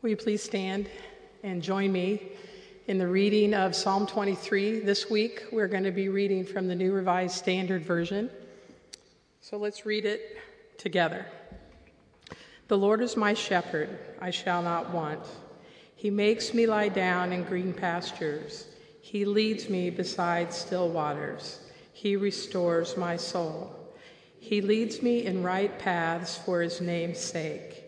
Will 0.00 0.10
you 0.10 0.16
please 0.16 0.44
stand 0.44 0.88
and 1.42 1.60
join 1.60 1.90
me 1.90 2.22
in 2.86 2.98
the 2.98 3.08
reading 3.08 3.52
of 3.52 3.74
Psalm 3.74 4.06
23? 4.06 4.78
This 4.78 5.10
week 5.10 5.46
we're 5.50 5.66
going 5.66 5.82
to 5.82 5.90
be 5.90 6.08
reading 6.08 6.44
from 6.44 6.68
the 6.68 6.74
New 6.76 6.92
Revised 6.92 7.34
Standard 7.34 7.82
Version. 7.82 8.30
So 9.40 9.56
let's 9.56 9.84
read 9.84 10.04
it 10.04 10.38
together. 10.78 11.26
The 12.68 12.78
Lord 12.78 13.00
is 13.00 13.16
my 13.16 13.34
shepherd, 13.34 13.98
I 14.20 14.30
shall 14.30 14.62
not 14.62 14.90
want. 14.94 15.24
He 15.96 16.10
makes 16.10 16.54
me 16.54 16.68
lie 16.68 16.90
down 16.90 17.32
in 17.32 17.42
green 17.42 17.72
pastures. 17.72 18.66
He 19.00 19.24
leads 19.24 19.68
me 19.68 19.90
beside 19.90 20.52
still 20.52 20.88
waters. 20.90 21.58
He 21.92 22.14
restores 22.14 22.96
my 22.96 23.16
soul. 23.16 23.74
He 24.38 24.60
leads 24.60 25.02
me 25.02 25.26
in 25.26 25.42
right 25.42 25.76
paths 25.76 26.38
for 26.38 26.62
his 26.62 26.80
name's 26.80 27.18
sake. 27.18 27.87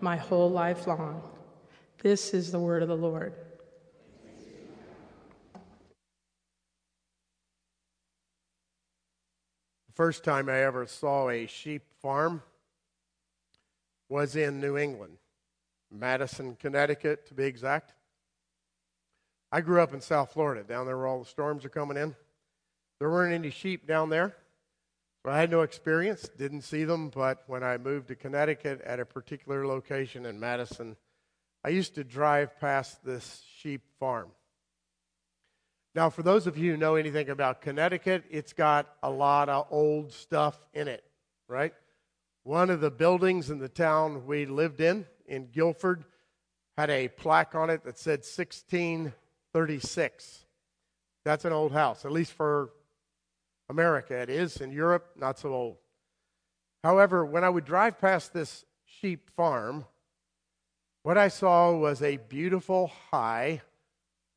my 0.00 0.16
whole 0.16 0.50
life 0.50 0.86
long. 0.86 1.22
This 2.02 2.34
is 2.34 2.52
the 2.52 2.58
word 2.58 2.82
of 2.82 2.88
the 2.88 2.96
Lord. 2.96 3.32
The 9.86 9.92
first 9.94 10.24
time 10.24 10.48
I 10.48 10.62
ever 10.62 10.86
saw 10.86 11.30
a 11.30 11.46
sheep 11.46 11.82
farm 12.00 12.42
was 14.08 14.36
in 14.36 14.60
New 14.60 14.76
England, 14.76 15.16
Madison, 15.90 16.56
Connecticut, 16.60 17.26
to 17.26 17.34
be 17.34 17.44
exact. 17.44 17.94
I 19.50 19.60
grew 19.60 19.80
up 19.80 19.94
in 19.94 20.00
South 20.00 20.32
Florida, 20.32 20.62
down 20.62 20.86
there 20.86 20.96
where 20.96 21.06
all 21.06 21.20
the 21.20 21.24
storms 21.24 21.64
are 21.64 21.70
coming 21.70 21.96
in. 21.96 22.14
There 22.98 23.10
weren't 23.10 23.34
any 23.34 23.50
sheep 23.50 23.86
down 23.86 24.10
there. 24.10 24.36
I 25.32 25.40
had 25.40 25.50
no 25.50 25.62
experience, 25.62 26.28
didn't 26.38 26.62
see 26.62 26.84
them, 26.84 27.08
but 27.08 27.42
when 27.46 27.64
I 27.64 27.78
moved 27.78 28.08
to 28.08 28.14
Connecticut 28.14 28.80
at 28.82 29.00
a 29.00 29.04
particular 29.04 29.66
location 29.66 30.24
in 30.24 30.38
Madison, 30.38 30.96
I 31.64 31.70
used 31.70 31.96
to 31.96 32.04
drive 32.04 32.60
past 32.60 33.04
this 33.04 33.42
sheep 33.58 33.82
farm. 33.98 34.28
Now, 35.96 36.10
for 36.10 36.22
those 36.22 36.46
of 36.46 36.56
you 36.56 36.72
who 36.72 36.76
know 36.76 36.94
anything 36.94 37.30
about 37.30 37.62
Connecticut, 37.62 38.24
it's 38.30 38.52
got 38.52 38.86
a 39.02 39.10
lot 39.10 39.48
of 39.48 39.66
old 39.70 40.12
stuff 40.12 40.58
in 40.74 40.88
it, 40.88 41.02
right? 41.48 41.72
One 42.44 42.70
of 42.70 42.80
the 42.80 42.90
buildings 42.90 43.50
in 43.50 43.58
the 43.58 43.68
town 43.68 44.26
we 44.26 44.46
lived 44.46 44.80
in, 44.80 45.06
in 45.26 45.46
Guilford, 45.46 46.04
had 46.76 46.90
a 46.90 47.08
plaque 47.08 47.54
on 47.54 47.70
it 47.70 47.84
that 47.84 47.98
said 47.98 48.20
1636. 48.20 50.44
That's 51.24 51.44
an 51.44 51.52
old 51.52 51.72
house, 51.72 52.04
at 52.04 52.12
least 52.12 52.32
for 52.32 52.70
America, 53.68 54.14
it 54.14 54.30
is. 54.30 54.60
In 54.60 54.70
Europe, 54.70 55.10
not 55.16 55.38
so 55.38 55.52
old. 55.52 55.76
However, 56.84 57.24
when 57.24 57.44
I 57.44 57.48
would 57.48 57.64
drive 57.64 58.00
past 58.00 58.32
this 58.32 58.64
sheep 58.84 59.30
farm, 59.36 59.84
what 61.02 61.18
I 61.18 61.28
saw 61.28 61.72
was 61.72 62.02
a 62.02 62.16
beautiful, 62.16 62.92
high, 63.10 63.62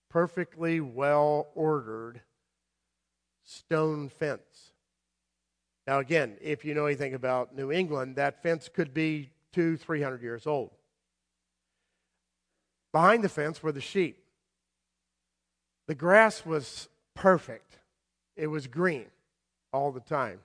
perfectly 0.10 0.80
well 0.80 1.48
ordered 1.54 2.22
stone 3.44 4.10
fence. 4.10 4.72
Now, 5.86 6.00
again, 6.00 6.38
if 6.42 6.66
you 6.66 6.74
know 6.74 6.86
anything 6.86 7.14
about 7.14 7.56
New 7.56 7.72
England, 7.72 8.16
that 8.16 8.44
fence 8.44 8.70
could 8.70 8.94
be 8.94 9.32
two, 9.52 9.78
three 9.78 10.02
hundred 10.02 10.22
years 10.22 10.46
old. 10.46 10.72
Behind 12.92 13.24
the 13.24 13.30
fence 13.30 13.62
were 13.62 13.72
the 13.72 13.82
sheep. 13.82 14.24
The 15.88 15.96
grass 15.96 16.46
was 16.46 16.90
perfect, 17.16 17.78
it 18.36 18.48
was 18.48 18.68
green 18.68 19.08
all 19.72 19.92
the 19.92 20.00
time. 20.00 20.40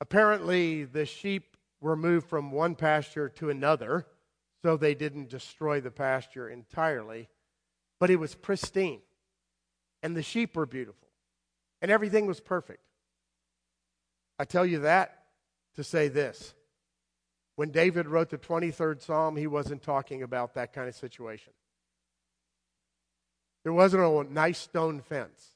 Apparently, 0.00 0.84
the 0.84 1.06
sheep 1.06 1.56
were 1.80 1.96
moved 1.96 2.28
from 2.28 2.50
one 2.50 2.74
pasture 2.74 3.28
to 3.28 3.50
another, 3.50 4.06
so 4.62 4.76
they 4.76 4.94
didn't 4.94 5.28
destroy 5.28 5.80
the 5.80 5.90
pasture 5.90 6.48
entirely, 6.48 7.28
but 8.00 8.10
it 8.10 8.16
was 8.16 8.34
pristine. 8.34 9.00
And 10.02 10.16
the 10.16 10.22
sheep 10.22 10.56
were 10.56 10.66
beautiful. 10.66 11.08
And 11.80 11.90
everything 11.90 12.26
was 12.26 12.40
perfect. 12.40 12.80
I 14.38 14.44
tell 14.44 14.66
you 14.66 14.80
that 14.80 15.24
to 15.76 15.84
say 15.84 16.08
this. 16.08 16.54
When 17.56 17.70
David 17.70 18.08
wrote 18.08 18.30
the 18.30 18.38
23rd 18.38 19.00
Psalm, 19.00 19.36
he 19.36 19.46
wasn't 19.46 19.82
talking 19.82 20.22
about 20.22 20.54
that 20.54 20.72
kind 20.72 20.88
of 20.88 20.94
situation. 20.94 21.52
There 23.62 23.72
wasn't 23.72 24.02
a 24.02 24.32
nice 24.32 24.58
stone 24.58 25.00
fence 25.00 25.53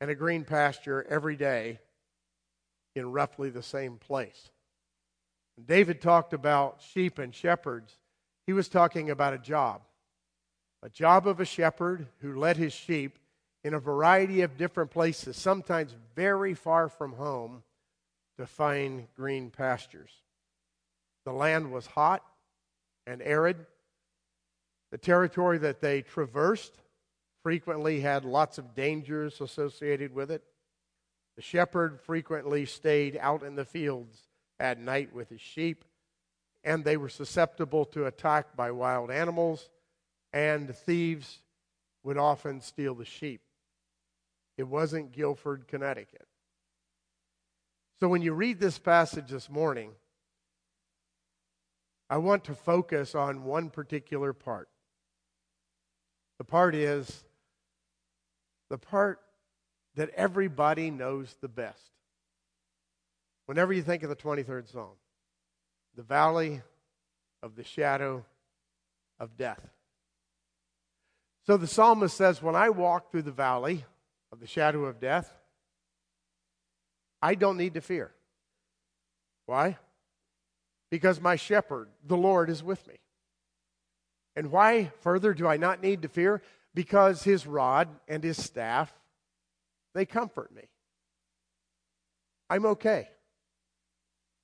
and 0.00 0.10
a 0.10 0.14
green 0.14 0.44
pasture 0.44 1.06
every 1.08 1.36
day 1.36 1.78
in 2.94 3.12
roughly 3.12 3.50
the 3.50 3.62
same 3.62 3.96
place. 3.96 4.50
When 5.56 5.66
David 5.66 6.00
talked 6.00 6.32
about 6.32 6.80
sheep 6.80 7.18
and 7.18 7.34
shepherds, 7.34 7.96
he 8.46 8.52
was 8.52 8.68
talking 8.68 9.10
about 9.10 9.34
a 9.34 9.38
job. 9.38 9.82
A 10.82 10.88
job 10.88 11.26
of 11.26 11.40
a 11.40 11.44
shepherd 11.44 12.06
who 12.20 12.38
led 12.38 12.56
his 12.56 12.72
sheep 12.72 13.18
in 13.62 13.74
a 13.74 13.78
variety 13.78 14.40
of 14.40 14.56
different 14.56 14.90
places, 14.90 15.36
sometimes 15.36 15.94
very 16.16 16.54
far 16.54 16.88
from 16.88 17.12
home, 17.12 17.62
to 18.38 18.46
find 18.46 19.06
green 19.14 19.50
pastures. 19.50 20.10
The 21.26 21.32
land 21.32 21.70
was 21.70 21.86
hot 21.86 22.24
and 23.06 23.20
arid. 23.20 23.66
The 24.90 24.98
territory 24.98 25.58
that 25.58 25.82
they 25.82 26.00
traversed 26.00 26.72
frequently 27.42 28.00
had 28.00 28.24
lots 28.24 28.58
of 28.58 28.74
dangers 28.74 29.40
associated 29.40 30.14
with 30.14 30.30
it. 30.30 30.42
The 31.36 31.42
shepherd 31.42 32.00
frequently 32.00 32.66
stayed 32.66 33.16
out 33.20 33.42
in 33.42 33.54
the 33.54 33.64
fields 33.64 34.28
at 34.58 34.78
night 34.78 35.14
with 35.14 35.30
his 35.30 35.40
sheep, 35.40 35.84
and 36.62 36.84
they 36.84 36.96
were 36.96 37.08
susceptible 37.08 37.84
to 37.86 38.06
attack 38.06 38.56
by 38.56 38.70
wild 38.70 39.10
animals, 39.10 39.70
and 40.32 40.74
thieves 40.74 41.40
would 42.02 42.18
often 42.18 42.60
steal 42.60 42.94
the 42.94 43.04
sheep. 43.04 43.40
It 44.58 44.64
wasn't 44.64 45.12
Guilford, 45.12 45.66
Connecticut. 45.68 46.26
So 48.00 48.08
when 48.08 48.22
you 48.22 48.32
read 48.32 48.60
this 48.60 48.78
passage 48.78 49.28
this 49.28 49.48
morning, 49.48 49.92
I 52.10 52.16
want 52.16 52.44
to 52.44 52.54
focus 52.54 53.14
on 53.14 53.44
one 53.44 53.70
particular 53.70 54.32
part. 54.32 54.68
The 56.38 56.44
part 56.44 56.74
is 56.74 57.24
the 58.70 58.78
part 58.78 59.20
that 59.96 60.08
everybody 60.10 60.90
knows 60.90 61.36
the 61.40 61.48
best. 61.48 61.90
Whenever 63.46 63.72
you 63.72 63.82
think 63.82 64.02
of 64.02 64.08
the 64.08 64.16
23rd 64.16 64.70
Psalm, 64.70 64.96
the 65.96 66.02
valley 66.02 66.62
of 67.42 67.56
the 67.56 67.64
shadow 67.64 68.24
of 69.18 69.36
death. 69.36 69.68
So 71.46 71.56
the 71.56 71.66
psalmist 71.66 72.16
says, 72.16 72.40
When 72.40 72.54
I 72.54 72.70
walk 72.70 73.10
through 73.10 73.22
the 73.22 73.32
valley 73.32 73.84
of 74.30 74.38
the 74.38 74.46
shadow 74.46 74.84
of 74.84 75.00
death, 75.00 75.34
I 77.20 77.34
don't 77.34 77.56
need 77.56 77.74
to 77.74 77.80
fear. 77.80 78.12
Why? 79.46 79.78
Because 80.90 81.20
my 81.20 81.36
shepherd, 81.36 81.88
the 82.06 82.16
Lord, 82.16 82.50
is 82.50 82.62
with 82.62 82.86
me. 82.86 82.94
And 84.36 84.52
why 84.52 84.92
further 85.00 85.34
do 85.34 85.46
I 85.48 85.56
not 85.56 85.82
need 85.82 86.02
to 86.02 86.08
fear? 86.08 86.40
Because 86.74 87.22
his 87.22 87.46
rod 87.46 87.88
and 88.08 88.22
his 88.22 88.42
staff, 88.42 88.92
they 89.94 90.04
comfort 90.04 90.54
me. 90.54 90.68
I'm 92.48 92.66
okay. 92.66 93.08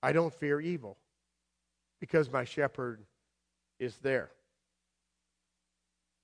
I 0.03 0.13
don't 0.13 0.35
fear 0.35 0.61
evil 0.61 0.99
because 2.01 2.31
my 2.31 2.45
shepherd 2.45 3.05
is 3.79 3.97
there. 3.99 4.31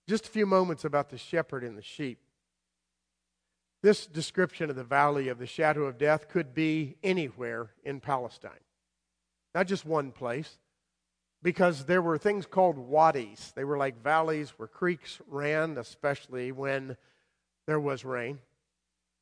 Just 0.08 0.26
a 0.26 0.30
few 0.30 0.46
moments 0.46 0.84
about 0.84 1.10
the 1.10 1.18
shepherd 1.18 1.64
and 1.64 1.76
the 1.76 1.82
sheep. 1.82 2.18
This 3.82 4.06
description 4.06 4.70
of 4.70 4.76
the 4.76 4.84
valley 4.84 5.28
of 5.28 5.38
the 5.38 5.46
shadow 5.46 5.84
of 5.84 5.98
death 5.98 6.28
could 6.28 6.54
be 6.54 6.96
anywhere 7.02 7.70
in 7.84 8.00
Palestine, 8.00 8.52
not 9.54 9.66
just 9.66 9.84
one 9.84 10.12
place 10.12 10.58
because 11.42 11.84
there 11.84 12.02
were 12.02 12.18
things 12.18 12.46
called 12.46 12.78
wadis. 12.78 13.52
They 13.54 13.64
were 13.64 13.78
like 13.78 14.02
valleys 14.02 14.50
where 14.56 14.68
creeks 14.68 15.20
ran, 15.26 15.76
especially 15.78 16.52
when 16.52 16.96
there 17.66 17.80
was 17.80 18.04
rain. 18.04 18.38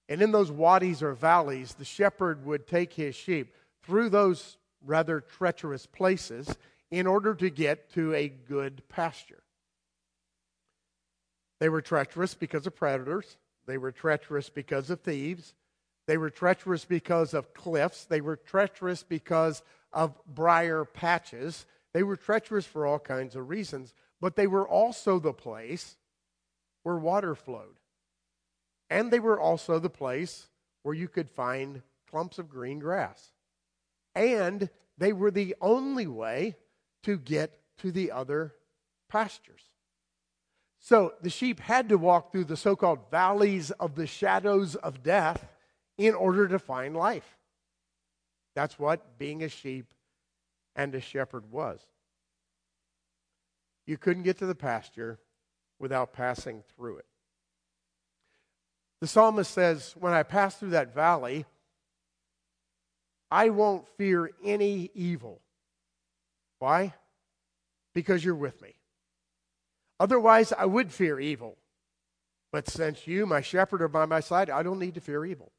And 0.08 0.20
in 0.20 0.32
those 0.32 0.50
wadis 0.50 1.02
or 1.02 1.14
valleys, 1.14 1.74
the 1.74 1.84
shepherd 1.84 2.44
would 2.44 2.66
take 2.66 2.92
his 2.92 3.14
sheep 3.14 3.54
through 3.82 4.10
those 4.10 4.58
rather 4.84 5.20
treacherous 5.20 5.86
places 5.86 6.56
in 6.90 7.06
order 7.06 7.34
to 7.34 7.48
get 7.48 7.90
to 7.92 8.14
a 8.14 8.28
good 8.28 8.82
pasture. 8.88 9.42
They 11.60 11.68
were 11.68 11.82
treacherous 11.82 12.34
because 12.34 12.66
of 12.66 12.74
predators. 12.74 13.36
They 13.66 13.78
were 13.78 13.92
treacherous 13.92 14.48
because 14.48 14.90
of 14.90 15.00
thieves. 15.00 15.54
They 16.06 16.16
were 16.16 16.30
treacherous 16.30 16.84
because 16.84 17.34
of 17.34 17.54
cliffs. 17.54 18.04
They 18.06 18.20
were 18.20 18.36
treacherous 18.36 19.02
because 19.02 19.62
of 19.92 20.18
briar 20.26 20.84
patches. 20.84 21.66
They 21.92 22.02
were 22.02 22.16
treacherous 22.16 22.66
for 22.66 22.86
all 22.86 22.98
kinds 22.98 23.34
of 23.34 23.48
reasons, 23.48 23.94
but 24.20 24.36
they 24.36 24.46
were 24.46 24.68
also 24.68 25.18
the 25.18 25.32
place 25.32 25.96
where 26.82 26.96
water 26.96 27.34
flowed. 27.34 27.78
And 28.88 29.10
they 29.10 29.20
were 29.20 29.40
also 29.40 29.78
the 29.78 29.90
place 29.90 30.48
where 30.82 30.94
you 30.94 31.08
could 31.08 31.30
find 31.30 31.82
clumps 32.10 32.38
of 32.38 32.48
green 32.48 32.78
grass. 32.78 33.32
And 34.14 34.68
they 34.98 35.12
were 35.12 35.30
the 35.30 35.54
only 35.60 36.06
way 36.06 36.56
to 37.04 37.18
get 37.18 37.58
to 37.78 37.90
the 37.92 38.10
other 38.10 38.54
pastures. 39.08 39.62
So 40.78 41.14
the 41.20 41.30
sheep 41.30 41.60
had 41.60 41.88
to 41.90 41.98
walk 41.98 42.32
through 42.32 42.44
the 42.44 42.56
so 42.56 42.74
called 42.74 43.10
valleys 43.10 43.70
of 43.72 43.94
the 43.94 44.06
shadows 44.06 44.74
of 44.76 45.02
death 45.02 45.46
in 45.98 46.14
order 46.14 46.48
to 46.48 46.58
find 46.58 46.96
life. 46.96 47.36
That's 48.54 48.78
what 48.78 49.18
being 49.18 49.42
a 49.42 49.48
sheep 49.48 49.92
and 50.76 50.94
a 50.94 51.00
shepherd 51.00 51.50
was. 51.50 51.80
You 53.86 53.98
couldn't 53.98 54.22
get 54.22 54.38
to 54.38 54.46
the 54.46 54.54
pasture 54.54 55.18
without 55.78 56.12
passing 56.12 56.62
through 56.76 56.98
it. 56.98 57.06
The 59.00 59.06
psalmist 59.06 59.50
says, 59.52 59.94
When 59.98 60.12
I 60.12 60.22
pass 60.22 60.56
through 60.56 60.70
that 60.70 60.94
valley, 60.94 61.46
I 63.30 63.48
won't 63.48 63.88
fear 63.96 64.30
any 64.44 64.90
evil. 64.94 65.40
Why? 66.58 66.94
Because 67.94 68.24
you're 68.24 68.34
with 68.34 68.60
me. 68.60 68.74
Otherwise, 69.98 70.52
I 70.52 70.66
would 70.66 70.92
fear 70.92 71.18
evil. 71.18 71.56
But 72.52 72.68
since 72.68 73.06
you, 73.06 73.26
my 73.26 73.40
shepherd, 73.40 73.82
are 73.82 73.88
by 73.88 74.06
my 74.06 74.20
side, 74.20 74.50
I 74.50 74.62
don't 74.62 74.78
need 74.78 74.94
to 74.94 75.00
fear 75.00 75.24
evil. 75.24 75.52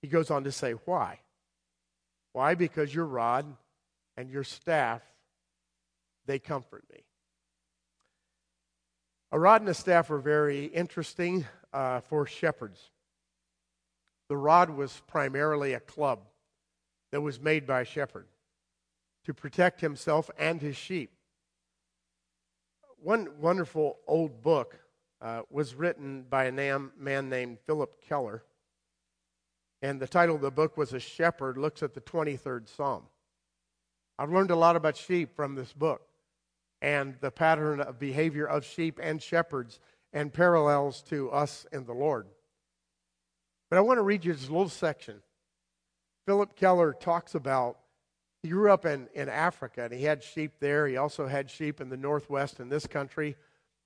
He 0.00 0.08
goes 0.08 0.30
on 0.30 0.44
to 0.44 0.52
say, 0.52 0.72
Why? 0.72 1.20
Why? 2.32 2.54
Because 2.54 2.94
your 2.94 3.06
rod 3.06 3.46
and 4.16 4.30
your 4.30 4.44
staff, 4.44 5.02
they 6.26 6.38
comfort 6.38 6.84
me. 6.92 7.04
A 9.30 9.38
rod 9.38 9.60
and 9.60 9.68
a 9.68 9.74
staff 9.74 10.10
are 10.10 10.18
very 10.18 10.66
interesting 10.66 11.46
uh, 11.72 12.00
for 12.00 12.26
shepherds. 12.26 12.90
The 14.28 14.36
rod 14.36 14.70
was 14.70 15.02
primarily 15.06 15.72
a 15.74 15.80
club 15.80 16.20
that 17.12 17.20
was 17.20 17.40
made 17.40 17.66
by 17.66 17.82
a 17.82 17.84
shepherd 17.84 18.26
to 19.24 19.34
protect 19.34 19.80
himself 19.80 20.30
and 20.38 20.60
his 20.60 20.76
sheep. 20.76 21.12
One 23.02 23.28
wonderful 23.40 23.98
old 24.06 24.42
book 24.42 24.78
uh, 25.20 25.42
was 25.50 25.74
written 25.74 26.24
by 26.28 26.46
a 26.46 26.52
man 26.52 27.28
named 27.28 27.58
Phillip 27.66 28.00
Keller. 28.06 28.42
And 29.80 30.00
the 30.00 30.08
title 30.08 30.34
of 30.34 30.42
the 30.42 30.50
book 30.50 30.76
was 30.76 30.92
A 30.92 31.00
Shepherd 31.00 31.56
Looks 31.56 31.82
at 31.82 31.94
the 31.94 32.00
23rd 32.00 32.68
Psalm. 32.68 33.04
I've 34.18 34.32
learned 34.32 34.50
a 34.50 34.56
lot 34.56 34.74
about 34.74 34.96
sheep 34.96 35.36
from 35.36 35.54
this 35.54 35.72
book 35.72 36.02
and 36.82 37.14
the 37.20 37.30
pattern 37.30 37.80
of 37.80 37.98
behavior 37.98 38.46
of 38.46 38.64
sheep 38.64 38.98
and 39.00 39.22
shepherds 39.22 39.78
and 40.12 40.32
parallels 40.32 41.02
to 41.02 41.30
us 41.30 41.66
and 41.72 41.86
the 41.86 41.92
Lord. 41.92 42.26
But 43.70 43.76
I 43.76 43.82
want 43.82 43.98
to 43.98 44.02
read 44.02 44.24
you 44.24 44.32
this 44.32 44.48
little 44.48 44.68
section. 44.68 45.22
Phillip 46.26 46.56
Keller 46.56 46.92
talks 46.92 47.34
about 47.34 47.78
he 48.42 48.50
grew 48.50 48.70
up 48.70 48.86
in, 48.86 49.08
in 49.14 49.28
Africa 49.28 49.84
and 49.84 49.92
he 49.92 50.04
had 50.04 50.22
sheep 50.22 50.52
there. 50.60 50.86
He 50.86 50.96
also 50.96 51.26
had 51.26 51.50
sheep 51.50 51.80
in 51.80 51.88
the 51.88 51.96
Northwest 51.96 52.60
in 52.60 52.68
this 52.68 52.86
country. 52.86 53.36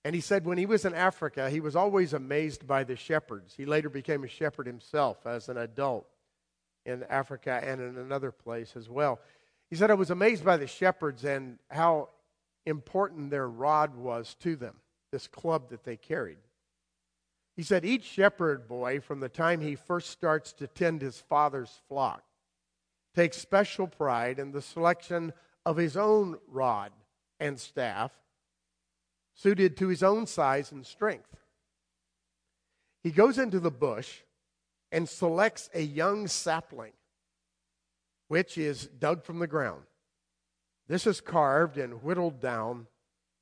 And 0.05 0.15
he 0.15 0.21
said 0.21 0.45
when 0.45 0.59
he 0.59 0.67
was 0.67 0.85
in 0.85 0.95
Africa, 0.95 1.49
he 1.49 1.61
was 1.61 1.77
always 1.77 2.13
amazed 2.13 2.67
by 2.67 2.85
the 2.85 2.97
shepherds. 2.97 3.55
He 3.57 3.65
later 3.65 3.89
became 3.89 4.25
a 4.25 4.29
shepherd 4.29 4.67
himself 4.67 5.27
as 5.27 5.49
an 5.49 5.57
adult 5.57 6.07
in 6.85 7.05
Africa 7.05 7.61
and 7.63 7.81
in 7.81 7.97
another 7.97 8.33
place 8.33 8.75
as 8.77 8.89
well. 8.89 9.21
He 9.71 9.77
said, 9.77 9.91
I 9.91 9.95
was 9.95 10.11
amazed 10.11 10.45
by 10.45 10.57
the 10.57 10.67
shepherds 10.67 11.25
and 11.25 11.59
how 11.71 12.09
important 12.67 13.31
their 13.31 13.49
rod 13.49 13.95
was 13.95 14.35
to 14.41 14.57
them, 14.57 14.77
this 15.13 15.29
club 15.29 15.71
that 15.71 15.85
they 15.85 15.97
carried. 15.97 16.39
He 17.57 17.63
said, 17.63 17.85
Each 17.85 18.05
shepherd 18.05 18.67
boy, 18.67 19.01
from 19.01 19.21
the 19.21 19.29
time 19.29 19.61
he 19.61 19.77
first 19.77 20.11
starts 20.11 20.53
to 20.55 20.67
tend 20.67 21.01
his 21.01 21.21
father's 21.21 21.81
flock, 21.89 22.23
takes 23.15 23.37
special 23.37 23.87
pride 23.87 24.39
in 24.39 24.53
the 24.53 24.63
selection 24.63 25.33
of 25.65 25.77
his 25.77 25.97
own 25.97 26.39
rod 26.49 26.93
and 27.39 27.61
staff 27.61 28.11
suited 29.35 29.77
to 29.77 29.89
his 29.89 30.03
own 30.03 30.27
size 30.27 30.73
and 30.73 30.87
strength. 30.87 31.37
He 33.03 33.11
goes 33.11 33.39
into 33.39 33.61
the 33.61 33.71
bush 33.71 34.21
and 34.91 35.09
selects 35.09 35.71
a 35.75 35.83
young 35.83 36.29
sapling, 36.29 36.93
which 38.29 38.57
is 38.57 38.87
dug 38.87 39.25
from 39.25 39.39
the 39.39 39.47
ground. 39.47 39.83
This 40.89 41.07
is 41.07 41.21
carved 41.21 41.79
and 41.79 42.03
whittled 42.03 42.41
down 42.41 42.87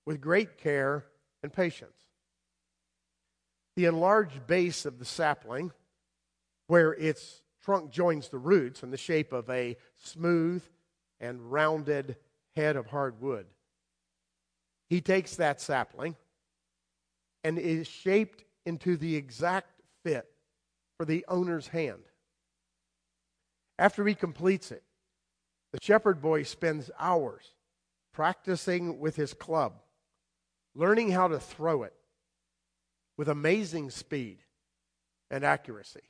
with 0.07 0.21
great 0.21 0.57
care 0.59 1.05
and 1.43 1.53
patience. 1.53 1.97
The 3.77 3.87
enlarged 3.87 4.47
base 4.47 4.85
of 4.85 4.99
the 4.99 5.05
sapling, 5.05 5.73
where 6.67 6.93
its 6.93 7.43
trunk 7.63 7.91
joins 7.91 8.29
the 8.29 8.39
roots 8.39 8.83
in 8.83 8.91
the 8.91 8.97
shape 8.97 9.33
of 9.33 9.49
a 9.51 9.77
smooth 9.97 10.63
and 11.19 11.53
rounded 11.53 12.17
head 12.57 12.77
of 12.77 12.87
hard 12.87 13.21
wood, 13.21 13.47
he 14.91 15.01
takes 15.01 15.37
that 15.37 15.61
sapling 15.61 16.17
and 17.45 17.59
is 17.59 17.87
shaped 17.87 18.45
into 18.67 18.97
the 18.97 19.17
exact 19.17 19.81
fit 20.03 20.29
for 20.99 21.07
the 21.07 21.25
owner's 21.29 21.69
hand. 21.69 22.03
After 23.79 24.05
he 24.05 24.15
completes 24.15 24.73
it, 24.73 24.83
the 25.73 25.79
shepherd 25.81 26.21
boy 26.21 26.43
spends 26.43 26.91
hours 26.99 27.55
practicing 28.13 28.99
with 28.99 29.15
his 29.15 29.33
club, 29.33 29.75
learning 30.75 31.13
how 31.13 31.29
to 31.29 31.39
throw 31.39 31.85
it 31.85 31.95
with 33.17 33.29
amazing 33.29 33.91
speed 33.91 34.39
and 35.31 35.45
accuracy. 35.45 36.03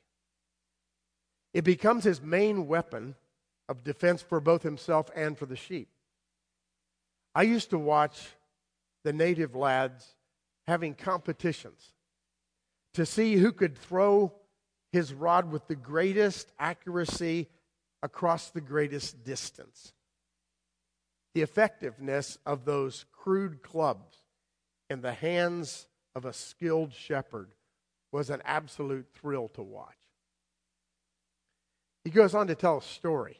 It 1.53 1.63
becomes 1.63 2.03
his 2.03 2.21
main 2.21 2.67
weapon 2.67 3.15
of 3.69 3.83
defense 3.83 4.23
for 4.23 4.39
both 4.39 4.63
himself 4.63 5.11
and 5.15 5.37
for 5.37 5.45
the 5.45 5.55
sheep. 5.55 5.89
I 7.35 7.43
used 7.43 7.69
to 7.69 7.77
watch 7.77 8.19
the 9.03 9.13
native 9.13 9.55
lads 9.55 10.15
having 10.67 10.93
competitions 10.93 11.93
to 12.93 13.05
see 13.05 13.35
who 13.35 13.51
could 13.51 13.77
throw 13.77 14.33
his 14.91 15.13
rod 15.13 15.51
with 15.51 15.67
the 15.67 15.75
greatest 15.75 16.51
accuracy 16.59 17.47
across 18.03 18.49
the 18.49 18.61
greatest 18.61 19.23
distance. 19.23 19.93
The 21.33 21.41
effectiveness 21.41 22.37
of 22.45 22.65
those 22.65 23.05
crude 23.11 23.63
clubs 23.63 24.17
in 24.89 25.01
the 25.01 25.13
hands 25.13 25.87
of 26.15 26.25
a 26.25 26.33
skilled 26.33 26.93
shepherd 26.93 27.51
was 28.11 28.29
an 28.29 28.41
absolute 28.43 29.07
thrill 29.13 29.47
to 29.49 29.61
watch. 29.61 29.95
He 32.03 32.09
goes 32.09 32.35
on 32.35 32.47
to 32.47 32.55
tell 32.55 32.79
a 32.79 32.81
story 32.81 33.39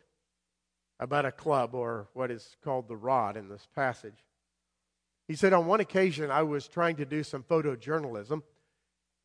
about 0.99 1.25
a 1.25 1.31
club 1.31 1.73
or 1.73 2.07
what 2.13 2.31
is 2.31 2.55
called 2.63 2.87
the 2.87 2.95
rod 2.95 3.35
in 3.35 3.49
this 3.49 3.67
passage. 3.75 4.23
He 5.31 5.37
said, 5.37 5.53
On 5.53 5.65
one 5.65 5.79
occasion, 5.79 6.29
I 6.29 6.43
was 6.43 6.67
trying 6.67 6.97
to 6.97 7.05
do 7.05 7.23
some 7.23 7.41
photojournalism, 7.41 8.43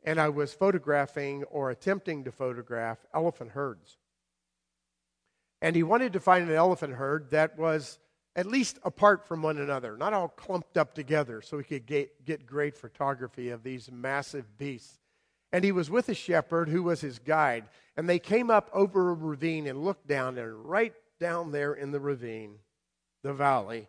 and 0.04 0.20
I 0.20 0.28
was 0.28 0.54
photographing 0.54 1.42
or 1.50 1.70
attempting 1.70 2.22
to 2.22 2.30
photograph 2.30 3.04
elephant 3.12 3.50
herds. 3.50 3.98
And 5.60 5.74
he 5.74 5.82
wanted 5.82 6.12
to 6.12 6.20
find 6.20 6.48
an 6.48 6.54
elephant 6.54 6.94
herd 6.94 7.32
that 7.32 7.58
was 7.58 7.98
at 8.36 8.46
least 8.46 8.78
apart 8.84 9.26
from 9.26 9.42
one 9.42 9.58
another, 9.58 9.96
not 9.96 10.12
all 10.12 10.28
clumped 10.28 10.76
up 10.78 10.94
together, 10.94 11.42
so 11.42 11.58
he 11.58 11.64
could 11.64 11.86
get, 11.86 12.24
get 12.24 12.46
great 12.46 12.76
photography 12.76 13.50
of 13.50 13.64
these 13.64 13.90
massive 13.90 14.56
beasts. 14.56 15.00
And 15.52 15.64
he 15.64 15.72
was 15.72 15.90
with 15.90 16.08
a 16.08 16.14
shepherd 16.14 16.68
who 16.68 16.84
was 16.84 17.00
his 17.00 17.18
guide. 17.18 17.64
And 17.96 18.08
they 18.08 18.20
came 18.20 18.48
up 18.48 18.70
over 18.72 19.10
a 19.10 19.14
ravine 19.14 19.66
and 19.66 19.84
looked 19.84 20.06
down, 20.06 20.38
and 20.38 20.64
right 20.66 20.94
down 21.18 21.50
there 21.50 21.74
in 21.74 21.90
the 21.90 21.98
ravine, 21.98 22.58
the 23.24 23.34
valley, 23.34 23.88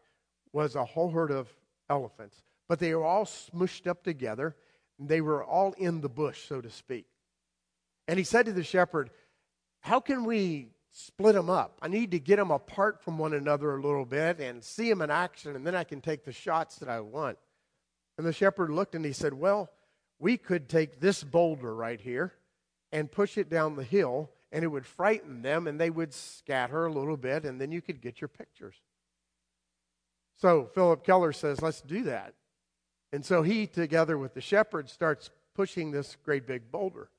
was 0.52 0.76
a 0.76 0.84
whole 0.84 1.12
herd 1.12 1.30
of 1.30 1.54
elephants. 1.89 2.44
But 2.67 2.79
they 2.79 2.94
were 2.94 3.06
all 3.06 3.25
smushed 3.25 3.88
up 3.88 4.03
together. 4.03 4.56
They 5.00 5.22
were 5.22 5.44
all 5.44 5.74
in 5.74 6.01
the 6.01 6.10
bush, 6.10 6.48
so 6.48 6.62
to 6.62 6.70
speak. 6.70 7.06
And 8.08 8.17
he 8.17 8.24
said 8.24 8.46
to 8.46 8.53
the 8.53 8.63
shepherd, 8.63 9.10
How 9.82 10.00
can 10.00 10.25
we 10.25 10.70
split 10.91 11.36
them 11.36 11.50
up? 11.50 11.77
I 11.82 11.88
need 11.88 12.12
to 12.12 12.20
get 12.20 12.38
them 12.38 12.51
apart 12.51 13.01
from 13.01 13.17
one 13.17 13.34
another 13.34 13.75
a 13.75 13.82
little 13.82 14.06
bit 14.06 14.39
and 14.39 14.63
see 14.63 14.89
them 14.89 15.01
in 15.01 15.12
action, 15.12 15.56
and 15.56 15.65
then 15.65 15.75
I 15.75 15.84
can 15.84 16.01
take 16.01 16.25
the 16.25 16.32
shots 16.32 16.77
that 16.77 16.89
I 16.89 17.00
want. 17.00 17.38
And 18.17 18.25
the 18.25 18.34
shepherd 18.34 18.70
looked 18.70 18.96
and 18.96 19.06
he 19.06 19.13
said, 19.13 19.34
Well, 19.34 19.70
we 20.20 20.38
could 20.38 20.67
take 20.67 21.00
this 21.00 21.24
boulder 21.24 21.74
right 21.75 22.01
here 22.01 22.34
and 22.91 23.12
push 23.12 23.38
it 23.38 23.50
down 23.50 23.75
the 23.75 23.84
hill, 23.84 24.32
and 24.51 24.63
it 24.63 24.67
would 24.67 24.86
frighten 24.86 25.41
them, 25.41 25.67
and 25.67 25.79
they 25.79 25.89
would 25.89 26.13
scatter 26.13 26.86
a 26.86 26.91
little 26.91 27.17
bit, 27.17 27.44
and 27.44 27.60
then 27.60 27.72
you 27.72 27.82
could 27.82 28.01
get 28.01 28.22
your 28.22 28.29
pictures. 28.29 28.75
So 30.38 30.70
Phillip 30.74 31.03
Keller 31.03 31.34
says, 31.34 31.62
let's 31.62 31.82
do 31.82 32.03
that. 32.03 32.34
And 33.12 33.25
so 33.25 33.41
he, 33.41 33.67
together 33.67 34.17
with 34.17 34.34
the 34.34 34.41
shepherd, 34.41 34.89
starts 34.89 35.29
pushing 35.56 35.91
this 35.91 36.15
great 36.24 36.46
big 36.46 36.72
boulder. 36.72 37.10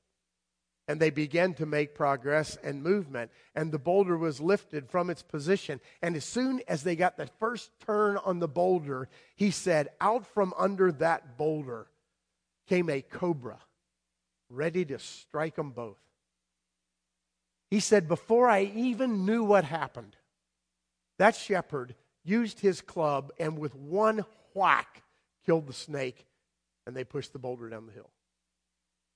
And 0.87 0.99
they 0.99 1.09
began 1.11 1.53
to 1.55 1.65
make 1.65 1.93
progress 1.93 2.57
and 2.63 2.81
movement. 2.81 3.29
And 3.53 3.71
the 3.71 3.77
boulder 3.77 4.17
was 4.17 4.39
lifted 4.39 4.89
from 4.89 5.09
its 5.09 5.21
position. 5.21 5.79
And 6.01 6.15
as 6.15 6.25
soon 6.25 6.61
as 6.67 6.83
they 6.83 6.95
got 6.95 7.17
the 7.17 7.27
first 7.39 7.71
turn 7.85 8.17
on 8.17 8.39
the 8.39 8.47
boulder, 8.47 9.09
he 9.35 9.51
said, 9.51 9.89
Out 10.01 10.25
from 10.25 10.53
under 10.57 10.91
that 10.93 11.37
boulder 11.37 11.87
came 12.67 12.89
a 12.89 13.01
cobra, 13.01 13.59
ready 14.49 14.85
to 14.85 14.97
strike 14.97 15.55
them 15.55 15.71
both. 15.71 15.99
He 17.69 17.79
said, 17.79 18.07
Before 18.07 18.47
I 18.47 18.63
even 18.63 19.25
knew 19.25 19.43
what 19.43 19.65
happened, 19.65 20.15
that 21.19 21.35
shepherd 21.35 21.93
used 22.23 22.59
his 22.59 22.81
club 22.81 23.31
and 23.39 23.57
with 23.57 23.75
one 23.75 24.25
whack 24.53 25.03
killed 25.45 25.67
the 25.67 25.73
snake 25.73 26.25
and 26.85 26.95
they 26.95 27.03
pushed 27.03 27.33
the 27.33 27.39
boulder 27.39 27.69
down 27.69 27.85
the 27.85 27.93
hill. 27.93 28.09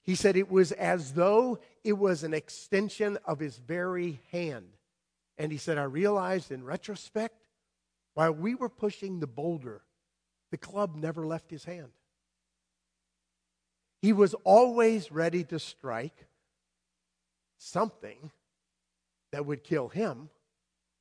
He 0.03 0.15
said 0.15 0.35
it 0.35 0.51
was 0.51 0.71
as 0.73 1.13
though 1.13 1.59
it 1.83 1.93
was 1.93 2.23
an 2.23 2.33
extension 2.33 3.17
of 3.25 3.39
his 3.39 3.57
very 3.57 4.19
hand. 4.31 4.67
And 5.37 5.51
he 5.51 5.57
said, 5.57 5.77
I 5.77 5.83
realized 5.83 6.51
in 6.51 6.63
retrospect, 6.63 7.47
while 8.13 8.33
we 8.33 8.53
were 8.53 8.69
pushing 8.69 9.19
the 9.19 9.27
boulder, 9.27 9.81
the 10.51 10.57
club 10.57 10.95
never 10.95 11.25
left 11.25 11.49
his 11.49 11.65
hand. 11.65 11.89
He 14.01 14.13
was 14.13 14.35
always 14.43 15.11
ready 15.11 15.45
to 15.45 15.57
strike 15.57 16.27
something 17.57 18.31
that 19.31 19.45
would 19.45 19.63
kill 19.63 19.87
him 19.87 20.29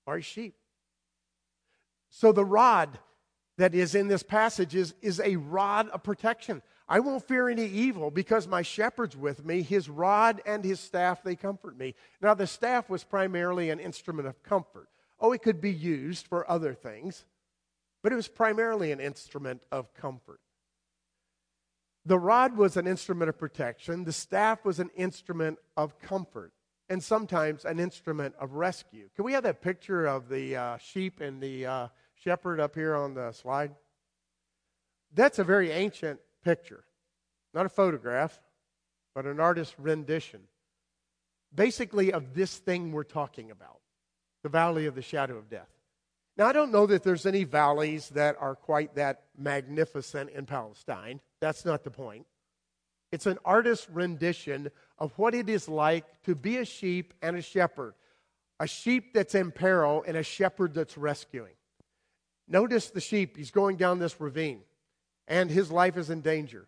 or 0.06 0.16
his 0.16 0.24
sheep. 0.24 0.54
So 2.14 2.30
the 2.30 2.44
rod 2.44 2.98
that 3.56 3.74
is 3.74 3.94
in 3.94 4.06
this 4.06 4.22
passage 4.22 4.74
is, 4.74 4.94
is 5.00 5.18
a 5.18 5.36
rod 5.36 5.88
of 5.88 6.02
protection. 6.02 6.60
I 6.86 7.00
won't 7.00 7.26
fear 7.26 7.48
any 7.48 7.64
evil 7.64 8.10
because 8.10 8.46
my 8.46 8.60
shepherd's 8.60 9.16
with 9.16 9.46
me. 9.46 9.62
His 9.62 9.88
rod 9.88 10.42
and 10.44 10.62
his 10.62 10.78
staff, 10.78 11.22
they 11.22 11.36
comfort 11.36 11.78
me. 11.78 11.94
Now, 12.20 12.34
the 12.34 12.46
staff 12.46 12.90
was 12.90 13.02
primarily 13.02 13.70
an 13.70 13.80
instrument 13.80 14.28
of 14.28 14.42
comfort. 14.42 14.88
Oh, 15.18 15.32
it 15.32 15.40
could 15.40 15.60
be 15.60 15.72
used 15.72 16.26
for 16.26 16.48
other 16.50 16.74
things, 16.74 17.24
but 18.02 18.12
it 18.12 18.16
was 18.16 18.28
primarily 18.28 18.92
an 18.92 19.00
instrument 19.00 19.62
of 19.72 19.94
comfort. 19.94 20.40
The 22.04 22.18
rod 22.18 22.58
was 22.58 22.76
an 22.76 22.86
instrument 22.86 23.30
of 23.30 23.38
protection, 23.38 24.04
the 24.04 24.12
staff 24.12 24.66
was 24.66 24.80
an 24.80 24.90
instrument 24.96 25.58
of 25.78 25.98
comfort, 25.98 26.52
and 26.90 27.02
sometimes 27.02 27.64
an 27.64 27.80
instrument 27.80 28.34
of 28.38 28.52
rescue. 28.52 29.08
Can 29.16 29.24
we 29.24 29.32
have 29.32 29.44
that 29.44 29.62
picture 29.62 30.04
of 30.04 30.28
the 30.28 30.56
uh, 30.56 30.76
sheep 30.76 31.20
and 31.20 31.40
the 31.40 31.64
uh, 31.64 31.88
shepherd 32.22 32.60
up 32.60 32.74
here 32.74 32.94
on 32.94 33.14
the 33.14 33.32
slide? 33.32 33.74
That's 35.14 35.38
a 35.38 35.44
very 35.44 35.70
ancient 35.70 36.20
picture, 36.44 36.84
not 37.52 37.66
a 37.66 37.68
photograph, 37.68 38.40
but 39.14 39.26
an 39.26 39.40
artist's 39.40 39.74
rendition, 39.78 40.40
basically 41.54 42.12
of 42.12 42.34
this 42.34 42.56
thing 42.56 42.92
we're 42.92 43.04
talking 43.04 43.50
about 43.50 43.78
the 44.42 44.48
valley 44.48 44.86
of 44.86 44.94
the 44.94 45.02
shadow 45.02 45.36
of 45.36 45.48
death. 45.48 45.68
Now, 46.36 46.46
I 46.46 46.52
don't 46.52 46.72
know 46.72 46.86
that 46.86 47.02
there's 47.02 47.26
any 47.26 47.44
valleys 47.44 48.08
that 48.10 48.36
are 48.40 48.54
quite 48.54 48.94
that 48.94 49.24
magnificent 49.36 50.30
in 50.30 50.46
Palestine. 50.46 51.20
That's 51.40 51.64
not 51.64 51.84
the 51.84 51.90
point. 51.90 52.26
It's 53.12 53.26
an 53.26 53.38
artist's 53.44 53.88
rendition 53.90 54.70
of 54.98 55.12
what 55.18 55.34
it 55.34 55.50
is 55.50 55.68
like 55.68 56.06
to 56.22 56.34
be 56.34 56.56
a 56.56 56.64
sheep 56.64 57.12
and 57.20 57.36
a 57.36 57.42
shepherd. 57.42 57.94
A 58.58 58.66
sheep 58.66 59.12
that's 59.12 59.34
in 59.34 59.52
peril 59.52 60.02
and 60.06 60.16
a 60.16 60.22
shepherd 60.22 60.72
that's 60.72 60.96
rescuing. 60.96 61.52
Notice 62.48 62.90
the 62.90 63.00
sheep, 63.00 63.36
he's 63.36 63.50
going 63.50 63.76
down 63.76 63.98
this 63.98 64.20
ravine, 64.20 64.62
and 65.28 65.50
his 65.50 65.70
life 65.70 65.96
is 65.96 66.10
in 66.10 66.20
danger. 66.20 66.66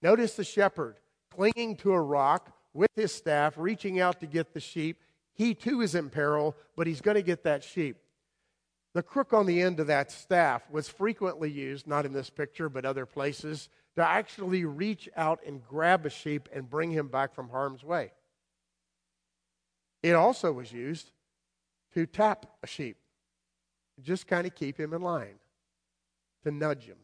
Notice 0.00 0.34
the 0.34 0.44
shepherd 0.44 0.96
clinging 1.30 1.76
to 1.76 1.92
a 1.92 2.00
rock 2.00 2.52
with 2.72 2.90
his 2.96 3.12
staff, 3.12 3.54
reaching 3.56 4.00
out 4.00 4.20
to 4.20 4.26
get 4.26 4.54
the 4.54 4.60
sheep. 4.60 5.02
He 5.34 5.54
too 5.54 5.80
is 5.80 5.94
in 5.94 6.10
peril, 6.10 6.56
but 6.76 6.86
he's 6.86 7.00
going 7.00 7.16
to 7.16 7.22
get 7.22 7.44
that 7.44 7.62
sheep. 7.62 7.96
The 8.94 9.02
crook 9.02 9.32
on 9.32 9.46
the 9.46 9.60
end 9.60 9.80
of 9.80 9.88
that 9.88 10.10
staff 10.10 10.62
was 10.70 10.88
frequently 10.88 11.50
used, 11.50 11.86
not 11.86 12.06
in 12.06 12.12
this 12.12 12.30
picture, 12.30 12.68
but 12.68 12.84
other 12.84 13.06
places, 13.06 13.68
to 13.96 14.08
actually 14.08 14.64
reach 14.64 15.08
out 15.16 15.40
and 15.46 15.64
grab 15.66 16.06
a 16.06 16.10
sheep 16.10 16.48
and 16.52 16.70
bring 16.70 16.90
him 16.90 17.08
back 17.08 17.34
from 17.34 17.50
harm's 17.50 17.84
way. 17.84 18.12
It 20.02 20.14
also 20.14 20.52
was 20.52 20.72
used 20.72 21.10
to 21.94 22.06
tap 22.06 22.46
a 22.62 22.66
sheep 22.66 22.96
just 24.02 24.26
kind 24.26 24.46
of 24.46 24.54
keep 24.54 24.78
him 24.78 24.92
in 24.92 25.02
line, 25.02 25.38
to 26.44 26.50
nudge 26.50 26.84
him. 26.84 26.98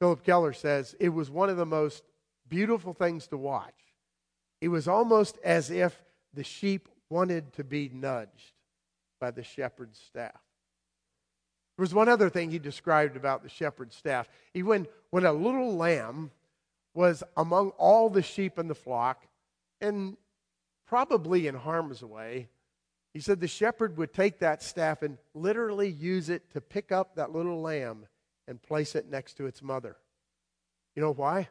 Phillip 0.00 0.24
Keller 0.24 0.52
says 0.52 0.94
it 0.98 1.10
was 1.10 1.30
one 1.30 1.48
of 1.48 1.56
the 1.56 1.66
most 1.66 2.02
beautiful 2.48 2.92
things 2.92 3.28
to 3.28 3.36
watch. 3.36 3.74
It 4.60 4.68
was 4.68 4.88
almost 4.88 5.38
as 5.44 5.70
if 5.70 6.04
the 6.34 6.44
sheep 6.44 6.88
wanted 7.08 7.52
to 7.54 7.64
be 7.64 7.90
nudged 7.92 8.52
by 9.20 9.30
the 9.30 9.42
shepherd's 9.42 9.98
staff. 9.98 10.40
There 11.76 11.84
was 11.84 11.94
one 11.94 12.08
other 12.08 12.28
thing 12.28 12.50
he 12.50 12.58
described 12.58 13.16
about 13.16 13.42
the 13.42 13.48
shepherd's 13.48 13.96
staff. 13.96 14.28
He, 14.52 14.62
when, 14.62 14.86
when 15.10 15.24
a 15.24 15.32
little 15.32 15.76
lamb 15.76 16.30
was 16.94 17.22
among 17.36 17.70
all 17.70 18.10
the 18.10 18.22
sheep 18.22 18.58
in 18.58 18.68
the 18.68 18.74
flock, 18.74 19.24
and 19.80 20.16
probably 20.86 21.46
in 21.46 21.54
harm's 21.54 22.02
way, 22.02 22.48
he 23.12 23.20
said 23.20 23.40
the 23.40 23.48
shepherd 23.48 23.98
would 23.98 24.14
take 24.14 24.38
that 24.38 24.62
staff 24.62 25.02
and 25.02 25.18
literally 25.34 25.88
use 25.88 26.30
it 26.30 26.50
to 26.52 26.60
pick 26.60 26.90
up 26.90 27.16
that 27.16 27.32
little 27.32 27.60
lamb 27.60 28.06
and 28.48 28.62
place 28.62 28.94
it 28.94 29.10
next 29.10 29.34
to 29.34 29.46
its 29.46 29.62
mother. 29.62 29.96
You 30.96 31.02
know 31.02 31.12
why? 31.12 31.48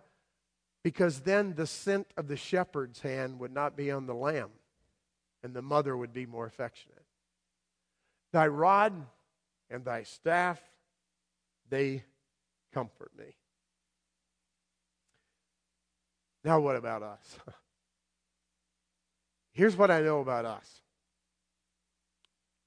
Because 0.84 1.22
then 1.22 1.54
the 1.54 1.68
scent 1.68 2.08
of 2.18 2.28
the 2.28 2.38
shepherd's 2.38 3.02
hand 3.02 3.40
would 3.40 3.54
not 3.54 3.78
be 3.78 3.92
on 3.92 4.08
the 4.08 4.16
lamb, 4.16 4.50
and 5.44 5.54
the 5.54 5.62
mother 5.62 5.96
would 5.96 6.14
be 6.14 6.26
more 6.26 6.48
affectionate. 6.48 7.06
Thy 8.34 8.48
rod 8.48 8.94
and 9.70 9.86
thy 9.86 10.04
staff, 10.04 10.60
they 11.70 12.04
comfort 12.74 13.12
me. 13.18 13.36
Now, 16.44 16.60
what 16.60 16.76
about 16.76 17.04
us? 17.04 17.38
Here's 19.52 19.76
what 19.76 19.92
I 19.92 20.02
know 20.02 20.22
about 20.22 20.46
us 20.46 20.82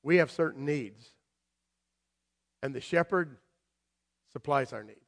we 0.05 0.19
have 0.19 0.31
certain 0.31 0.65
needs, 0.67 1.09
and 2.63 2.75
the 2.75 2.81
shepherd 2.81 3.39
supplies 4.33 4.73
our 4.73 4.85
needs. 4.85 5.01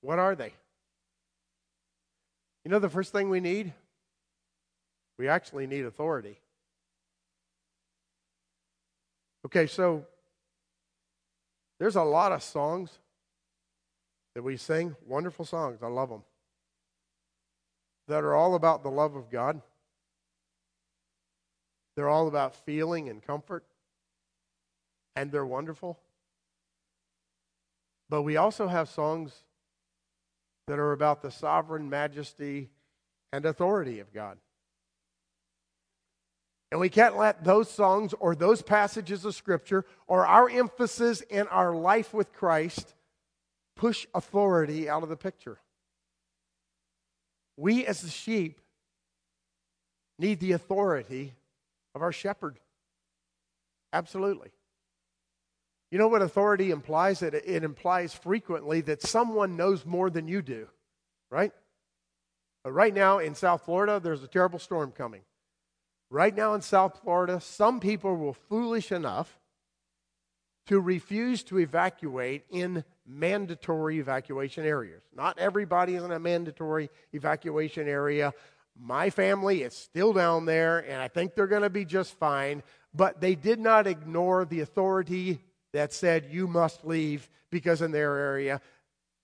What 0.00 0.18
are 0.18 0.34
they? 0.34 0.52
You 2.64 2.70
know 2.70 2.78
the 2.78 2.88
first 2.88 3.12
thing 3.12 3.28
we 3.28 3.40
need? 3.40 3.74
We 5.18 5.28
actually 5.28 5.66
need 5.66 5.84
authority. 5.84 6.38
Okay, 9.44 9.66
so 9.66 10.06
there's 11.78 11.96
a 11.96 12.02
lot 12.02 12.32
of 12.32 12.42
songs 12.42 12.98
that 14.34 14.42
we 14.42 14.56
sing, 14.56 14.94
wonderful 15.06 15.44
songs, 15.44 15.82
I 15.82 15.88
love 15.88 16.08
them, 16.08 16.22
that 18.08 18.24
are 18.24 18.34
all 18.34 18.54
about 18.54 18.82
the 18.82 18.90
love 18.90 19.16
of 19.16 19.30
God. 19.30 19.60
They're 21.96 22.08
all 22.08 22.26
about 22.28 22.54
feeling 22.54 23.08
and 23.08 23.22
comfort, 23.22 23.64
and 25.14 25.30
they're 25.30 25.46
wonderful. 25.46 25.98
But 28.08 28.22
we 28.22 28.36
also 28.36 28.66
have 28.66 28.88
songs 28.88 29.32
that 30.66 30.78
are 30.78 30.92
about 30.92 31.22
the 31.22 31.30
sovereign 31.30 31.88
majesty 31.88 32.70
and 33.32 33.44
authority 33.44 34.00
of 34.00 34.12
God. 34.12 34.38
And 36.70 36.80
we 36.80 36.88
can't 36.88 37.16
let 37.16 37.44
those 37.44 37.70
songs 37.70 38.14
or 38.18 38.34
those 38.34 38.60
passages 38.60 39.24
of 39.24 39.34
Scripture 39.34 39.84
or 40.08 40.26
our 40.26 40.48
emphasis 40.50 41.20
in 41.20 41.46
our 41.48 41.72
life 41.72 42.12
with 42.12 42.32
Christ 42.32 42.94
push 43.76 44.06
authority 44.14 44.88
out 44.88 45.02
of 45.04 45.08
the 45.08 45.16
picture. 45.16 45.58
We, 47.56 47.86
as 47.86 48.00
the 48.00 48.10
sheep, 48.10 48.60
need 50.18 50.40
the 50.40 50.52
authority 50.52 51.34
of 51.94 52.02
our 52.02 52.12
shepherd. 52.12 52.58
Absolutely. 53.92 54.50
You 55.90 55.98
know 55.98 56.08
what 56.08 56.22
authority 56.22 56.70
implies? 56.70 57.22
It, 57.22 57.34
it 57.34 57.62
implies 57.62 58.12
frequently 58.12 58.80
that 58.82 59.02
someone 59.02 59.56
knows 59.56 59.86
more 59.86 60.10
than 60.10 60.26
you 60.26 60.42
do, 60.42 60.66
right? 61.30 61.52
But 62.64 62.72
right 62.72 62.92
now 62.92 63.18
in 63.18 63.34
South 63.34 63.64
Florida, 63.64 64.00
there's 64.02 64.22
a 64.22 64.28
terrible 64.28 64.58
storm 64.58 64.90
coming. 64.90 65.20
Right 66.10 66.34
now 66.34 66.54
in 66.54 66.62
South 66.62 67.00
Florida, 67.02 67.40
some 67.40 67.78
people 67.78 68.16
were 68.16 68.32
foolish 68.32 68.90
enough 68.90 69.38
to 70.66 70.80
refuse 70.80 71.42
to 71.44 71.58
evacuate 71.58 72.44
in 72.50 72.84
mandatory 73.06 73.98
evacuation 73.98 74.64
areas. 74.64 75.02
Not 75.14 75.38
everybody 75.38 75.94
is 75.94 76.02
in 76.02 76.10
a 76.10 76.18
mandatory 76.18 76.90
evacuation 77.12 77.86
area. 77.86 78.32
My 78.78 79.10
family 79.10 79.62
is 79.62 79.74
still 79.74 80.12
down 80.12 80.46
there, 80.46 80.78
and 80.78 81.00
I 81.00 81.08
think 81.08 81.34
they're 81.34 81.46
going 81.46 81.62
to 81.62 81.70
be 81.70 81.84
just 81.84 82.18
fine. 82.18 82.62
But 82.92 83.20
they 83.20 83.34
did 83.34 83.60
not 83.60 83.86
ignore 83.86 84.44
the 84.44 84.60
authority 84.60 85.40
that 85.72 85.92
said 85.92 86.28
you 86.30 86.46
must 86.46 86.84
leave 86.84 87.28
because 87.50 87.82
in 87.82 87.92
their 87.92 88.16
area 88.16 88.60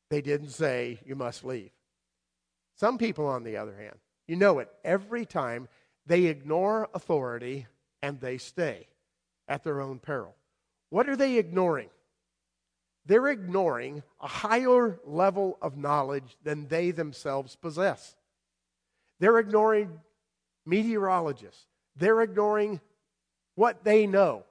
they 0.09 0.21
didn't 0.21 0.51
say 0.51 0.99
you 1.05 1.15
must 1.15 1.45
leave. 1.45 1.71
Some 2.77 2.99
people, 2.99 3.27
on 3.27 3.45
the 3.45 3.57
other 3.57 3.77
hand, 3.77 3.97
you 4.27 4.37
know 4.37 4.59
it, 4.59 4.69
every 4.85 5.25
time 5.25 5.69
they 6.07 6.25
ignore 6.25 6.89
authority 6.95 7.67
and 8.03 8.21
they 8.21 8.39
stay 8.39 8.89
at 9.47 9.65
their 9.65 9.81
own 9.81 9.99
peril. 9.99 10.35
What 10.89 11.09
are 11.09 11.17
they 11.17 11.37
ignoring? 11.37 11.91
They're 13.07 13.29
ignoring 13.29 14.03
a 14.21 14.27
higher 14.27 14.99
level 15.05 15.59
of 15.63 15.77
knowledge 15.77 16.37
than 16.43 16.69
they 16.69 16.91
themselves 16.91 17.57
possess. 17.57 18.17
They're 19.21 19.39
ignoring 19.39 20.01
meteorologists. 20.67 21.67
They're 21.97 22.23
ignoring 22.23 22.81
what 23.55 23.85
they 23.85 24.07
know. 24.07 24.45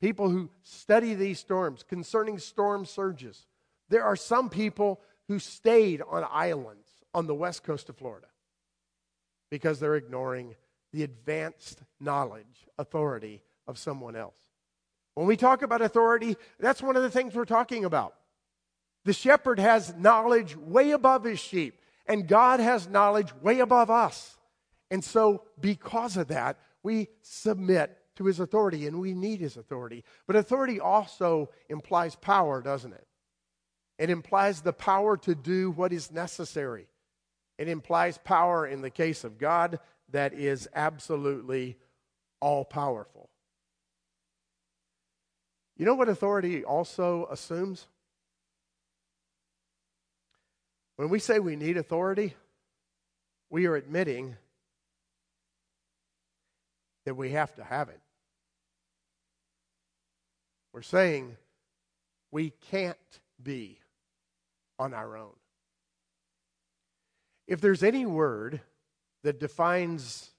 People 0.00 0.28
who 0.28 0.50
study 0.62 1.14
these 1.14 1.38
storms 1.38 1.82
concerning 1.82 2.38
storm 2.38 2.84
surges. 2.84 3.46
There 3.88 4.04
are 4.04 4.16
some 4.16 4.50
people 4.50 5.00
who 5.28 5.38
stayed 5.38 6.02
on 6.02 6.26
islands 6.30 6.88
on 7.14 7.26
the 7.26 7.34
west 7.34 7.62
coast 7.62 7.88
of 7.88 7.96
Florida 7.96 8.26
because 9.50 9.78
they're 9.78 9.96
ignoring 9.96 10.56
the 10.92 11.04
advanced 11.04 11.80
knowledge, 12.00 12.66
authority 12.78 13.42
of 13.66 13.78
someone 13.78 14.16
else. 14.16 14.36
When 15.14 15.26
we 15.26 15.36
talk 15.36 15.62
about 15.62 15.82
authority, 15.82 16.36
that's 16.58 16.82
one 16.82 16.96
of 16.96 17.02
the 17.02 17.10
things 17.10 17.34
we're 17.34 17.44
talking 17.44 17.84
about. 17.84 18.14
The 19.04 19.12
shepherd 19.12 19.58
has 19.58 19.94
knowledge 19.94 20.56
way 20.56 20.90
above 20.90 21.24
his 21.24 21.38
sheep, 21.38 21.78
and 22.06 22.28
God 22.28 22.60
has 22.60 22.88
knowledge 22.88 23.34
way 23.42 23.60
above 23.60 23.90
us. 23.90 24.36
And 24.90 25.02
so, 25.02 25.42
because 25.60 26.16
of 26.16 26.28
that, 26.28 26.58
we 26.82 27.08
submit 27.22 27.96
to 28.16 28.26
his 28.26 28.40
authority 28.40 28.86
and 28.86 29.00
we 29.00 29.14
need 29.14 29.40
his 29.40 29.56
authority. 29.56 30.04
But 30.26 30.36
authority 30.36 30.78
also 30.78 31.50
implies 31.68 32.14
power, 32.14 32.62
doesn't 32.62 32.92
it? 32.92 33.06
It 33.98 34.10
implies 34.10 34.60
the 34.60 34.72
power 34.72 35.16
to 35.18 35.34
do 35.34 35.70
what 35.70 35.92
is 35.92 36.10
necessary. 36.10 36.86
It 37.58 37.68
implies 37.68 38.18
power 38.18 38.66
in 38.66 38.82
the 38.82 38.90
case 38.90 39.24
of 39.24 39.38
God 39.38 39.78
that 40.10 40.34
is 40.34 40.68
absolutely 40.74 41.76
all 42.40 42.64
powerful. 42.64 43.30
You 45.76 45.86
know 45.86 45.94
what 45.94 46.08
authority 46.08 46.64
also 46.64 47.26
assumes? 47.30 47.86
When 50.96 51.08
we 51.08 51.18
say 51.18 51.38
we 51.38 51.56
need 51.56 51.76
authority, 51.76 52.34
we 53.50 53.66
are 53.66 53.76
admitting 53.76 54.36
that 57.04 57.16
we 57.16 57.30
have 57.30 57.54
to 57.56 57.64
have 57.64 57.88
it. 57.88 58.00
We're 60.72 60.82
saying 60.82 61.36
we 62.30 62.50
can't 62.70 62.96
be 63.42 63.78
on 64.78 64.94
our 64.94 65.16
own. 65.16 65.34
If 67.46 67.60
there's 67.60 67.82
any 67.82 68.06
word 68.06 68.60
that 69.22 69.38
defines 69.38 70.30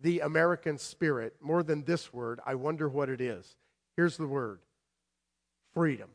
the 0.00 0.20
American 0.20 0.78
spirit 0.78 1.36
more 1.40 1.62
than 1.62 1.84
this 1.84 2.12
word, 2.12 2.40
I 2.44 2.54
wonder 2.56 2.88
what 2.88 3.08
it 3.08 3.20
is. 3.20 3.56
Here's 3.96 4.16
the 4.16 4.26
word 4.26 4.60
freedom. 5.74 6.10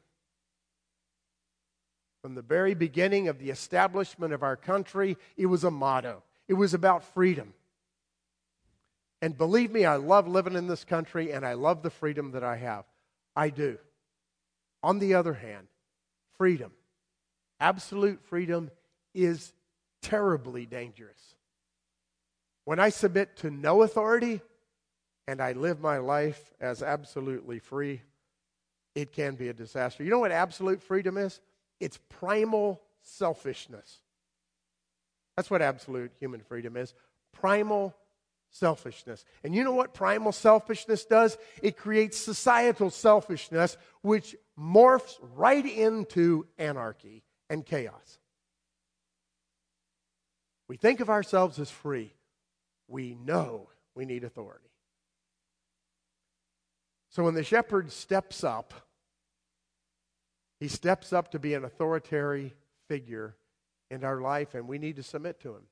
From 2.27 2.35
the 2.35 2.41
very 2.41 2.73
beginning 2.73 3.29
of 3.29 3.39
the 3.39 3.51
establishment 3.51 4.33
of 4.33 4.43
our 4.43 4.57
country, 4.57 5.15
it 5.37 5.45
was 5.45 5.63
a 5.63 5.71
motto. 5.71 6.23
It 6.49 6.55
was 6.55 6.73
about 6.73 7.05
freedom. 7.05 7.53
And 9.21 9.37
believe 9.37 9.71
me, 9.71 9.85
I 9.85 9.95
love 9.95 10.27
living 10.27 10.55
in 10.55 10.67
this 10.67 10.83
country 10.83 11.31
and 11.31 11.45
I 11.45 11.53
love 11.53 11.83
the 11.83 11.89
freedom 11.89 12.31
that 12.31 12.43
I 12.43 12.57
have. 12.57 12.83
I 13.33 13.49
do. 13.49 13.77
On 14.83 14.99
the 14.99 15.13
other 15.13 15.35
hand, 15.35 15.67
freedom, 16.37 16.73
absolute 17.61 18.21
freedom, 18.25 18.71
is 19.13 19.53
terribly 20.01 20.65
dangerous. 20.65 21.35
When 22.65 22.77
I 22.77 22.89
submit 22.89 23.37
to 23.37 23.49
no 23.49 23.83
authority 23.83 24.41
and 25.29 25.39
I 25.39 25.53
live 25.53 25.79
my 25.79 25.99
life 25.99 26.51
as 26.59 26.83
absolutely 26.83 27.59
free, 27.59 28.01
it 28.95 29.13
can 29.13 29.35
be 29.35 29.47
a 29.47 29.53
disaster. 29.53 30.03
You 30.03 30.09
know 30.09 30.19
what 30.19 30.33
absolute 30.33 30.83
freedom 30.83 31.15
is? 31.15 31.39
It's 31.79 31.99
primal 32.09 32.81
selfishness. 33.01 33.99
That's 35.35 35.51
what 35.51 35.61
absolute 35.61 36.11
human 36.19 36.41
freedom 36.41 36.75
is 36.75 36.93
primal 37.33 37.95
selfishness. 38.49 39.23
And 39.43 39.53
you 39.53 39.63
know 39.63 39.73
what 39.73 39.93
primal 39.93 40.31
selfishness 40.31 41.05
does? 41.05 41.37
It 41.61 41.77
creates 41.77 42.17
societal 42.17 42.89
selfishness, 42.89 43.77
which 44.01 44.35
morphs 44.59 45.17
right 45.35 45.65
into 45.65 46.47
anarchy 46.57 47.23
and 47.49 47.65
chaos. 47.65 48.19
We 50.67 50.77
think 50.77 50.99
of 50.99 51.09
ourselves 51.09 51.59
as 51.59 51.69
free. 51.69 52.13
We 52.87 53.15
know 53.15 53.69
we 53.95 54.05
need 54.05 54.23
authority. 54.23 54.69
So 57.09 57.23
when 57.23 57.35
the 57.35 57.43
shepherd 57.43 57.91
steps 57.91 58.43
up, 58.43 58.73
he 60.59 60.67
steps 60.67 61.13
up 61.13 61.31
to 61.31 61.39
be 61.39 61.53
an 61.53 61.63
authoritarian 61.63 62.51
figure 62.87 63.35
in 63.89 64.03
our 64.03 64.19
life, 64.19 64.55
and 64.55 64.67
we 64.67 64.77
need 64.77 64.95
to 64.95 65.03
submit 65.03 65.39
to 65.41 65.49
him. 65.49 65.63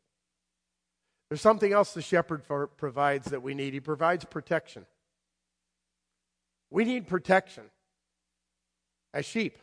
There's 1.30 1.42
something 1.42 1.74
else 1.74 1.94
the 1.94 2.02
shepherd 2.02 2.44
provides 2.78 3.32
that 3.32 3.42
we 3.42 3.56
need. 3.56 3.74
He 3.74 3.80
provides 3.80 4.26
protection. 4.26 4.86
We 6.70 6.86
need 6.86 7.08
protection 7.08 7.64
as 9.14 9.26
sheep. 9.26 9.58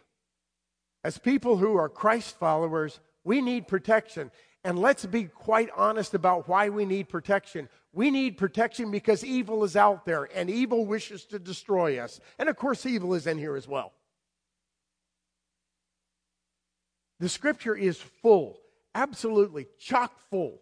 As 1.05 1.19
people 1.19 1.57
who 1.57 1.77
are 1.77 1.89
Christ 1.89 2.39
followers, 2.39 3.01
we 3.25 3.41
need 3.41 3.69
protection. 3.69 4.31
And 4.65 4.79
let's 4.79 5.07
be 5.07 5.25
quite 5.25 5.69
honest 5.77 6.15
about 6.15 6.49
why 6.49 6.69
we 6.69 6.85
need 6.85 7.09
protection. 7.09 7.69
We 7.93 8.11
need 8.11 8.39
protection 8.39 8.91
because 8.91 9.25
evil 9.25 9.65
is 9.65 9.77
out 9.77 10.05
there 10.05 10.29
and 10.35 10.49
evil 10.49 10.87
wishes 10.87 11.25
to 11.27 11.39
destroy 11.39 11.99
us. 11.99 12.21
And 12.39 12.49
of 12.49 12.57
course, 12.57 12.87
evil 12.87 13.15
is 13.15 13.27
in 13.27 13.39
here 13.39 13.57
as 13.57 13.69
well. 13.69 13.93
The 17.23 17.29
scripture 17.29 17.77
is 17.77 17.99
full, 17.99 18.59
absolutely 18.97 19.69
chock 19.79 20.19
full, 20.29 20.61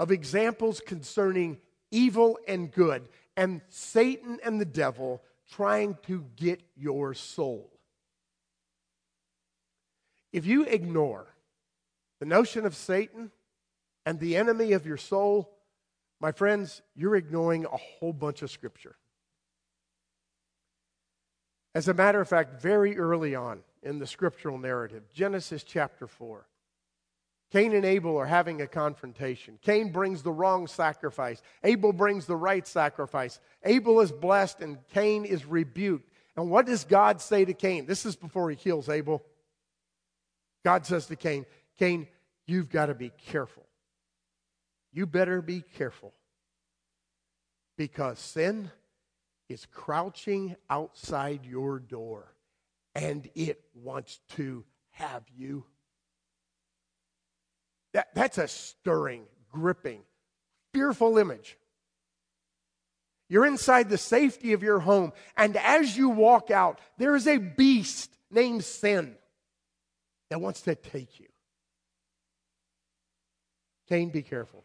of 0.00 0.10
examples 0.10 0.80
concerning 0.80 1.58
evil 1.90 2.38
and 2.48 2.72
good, 2.72 3.06
and 3.36 3.60
Satan 3.68 4.40
and 4.42 4.58
the 4.58 4.64
devil 4.64 5.20
trying 5.50 5.98
to 6.06 6.24
get 6.34 6.62
your 6.78 7.12
soul. 7.12 7.70
If 10.32 10.46
you 10.46 10.64
ignore 10.64 11.26
the 12.20 12.26
notion 12.26 12.64
of 12.64 12.74
Satan 12.74 13.30
and 14.06 14.18
the 14.18 14.38
enemy 14.38 14.72
of 14.72 14.86
your 14.86 14.96
soul, 14.96 15.58
my 16.22 16.32
friends, 16.32 16.80
you're 16.96 17.16
ignoring 17.16 17.66
a 17.66 17.76
whole 17.76 18.14
bunch 18.14 18.40
of 18.40 18.50
scripture. 18.50 18.96
As 21.74 21.86
a 21.86 21.92
matter 21.92 22.22
of 22.22 22.30
fact, 22.30 22.62
very 22.62 22.96
early 22.96 23.34
on, 23.34 23.62
in 23.82 23.98
the 23.98 24.06
scriptural 24.06 24.58
narrative. 24.58 25.02
Genesis 25.12 25.62
chapter 25.62 26.06
4. 26.06 26.46
Cain 27.50 27.74
and 27.74 27.84
Abel 27.84 28.16
are 28.16 28.26
having 28.26 28.62
a 28.62 28.66
confrontation. 28.66 29.58
Cain 29.60 29.92
brings 29.92 30.22
the 30.22 30.32
wrong 30.32 30.66
sacrifice. 30.66 31.42
Abel 31.62 31.92
brings 31.92 32.24
the 32.24 32.36
right 32.36 32.66
sacrifice. 32.66 33.40
Abel 33.64 34.00
is 34.00 34.10
blessed 34.10 34.60
and 34.60 34.78
Cain 34.94 35.26
is 35.26 35.44
rebuked. 35.44 36.08
And 36.34 36.50
what 36.50 36.64
does 36.64 36.84
God 36.84 37.20
say 37.20 37.44
to 37.44 37.52
Cain? 37.52 37.84
This 37.84 38.06
is 38.06 38.16
before 38.16 38.48
he 38.48 38.56
kills 38.56 38.88
Abel. 38.88 39.22
God 40.64 40.86
says 40.86 41.06
to 41.06 41.16
Cain, 41.16 41.44
Cain, 41.78 42.06
you've 42.46 42.70
got 42.70 42.86
to 42.86 42.94
be 42.94 43.10
careful. 43.26 43.66
You 44.90 45.06
better 45.06 45.42
be 45.42 45.62
careful 45.76 46.14
because 47.76 48.18
sin 48.18 48.70
is 49.50 49.66
crouching 49.66 50.56
outside 50.70 51.44
your 51.44 51.78
door 51.78 52.31
and 52.94 53.28
it 53.34 53.62
wants 53.74 54.20
to 54.36 54.64
have 54.90 55.22
you. 55.36 55.64
That, 57.94 58.14
that's 58.14 58.38
a 58.38 58.48
stirring, 58.48 59.24
gripping, 59.50 60.00
fearful 60.72 61.18
image. 61.18 61.58
You're 63.28 63.46
inside 63.46 63.88
the 63.88 63.98
safety 63.98 64.52
of 64.52 64.62
your 64.62 64.80
home, 64.80 65.12
and 65.36 65.56
as 65.56 65.96
you 65.96 66.10
walk 66.10 66.50
out, 66.50 66.80
there 66.98 67.16
is 67.16 67.26
a 67.26 67.38
beast 67.38 68.14
named 68.30 68.64
sin 68.64 69.14
that 70.28 70.40
wants 70.40 70.62
to 70.62 70.74
take 70.74 71.18
you. 71.18 71.28
Cain, 73.88 74.10
be 74.10 74.22
careful. 74.22 74.64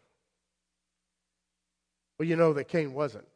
Well, 2.18 2.28
you 2.28 2.36
know 2.36 2.52
that 2.54 2.68
Cain 2.68 2.92
wasn't. 2.92 3.26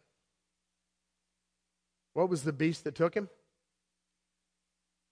What 2.15 2.29
was 2.29 2.43
the 2.43 2.53
beast 2.53 2.85
that 2.85 2.95
took 2.95 3.15
him? 3.15 3.29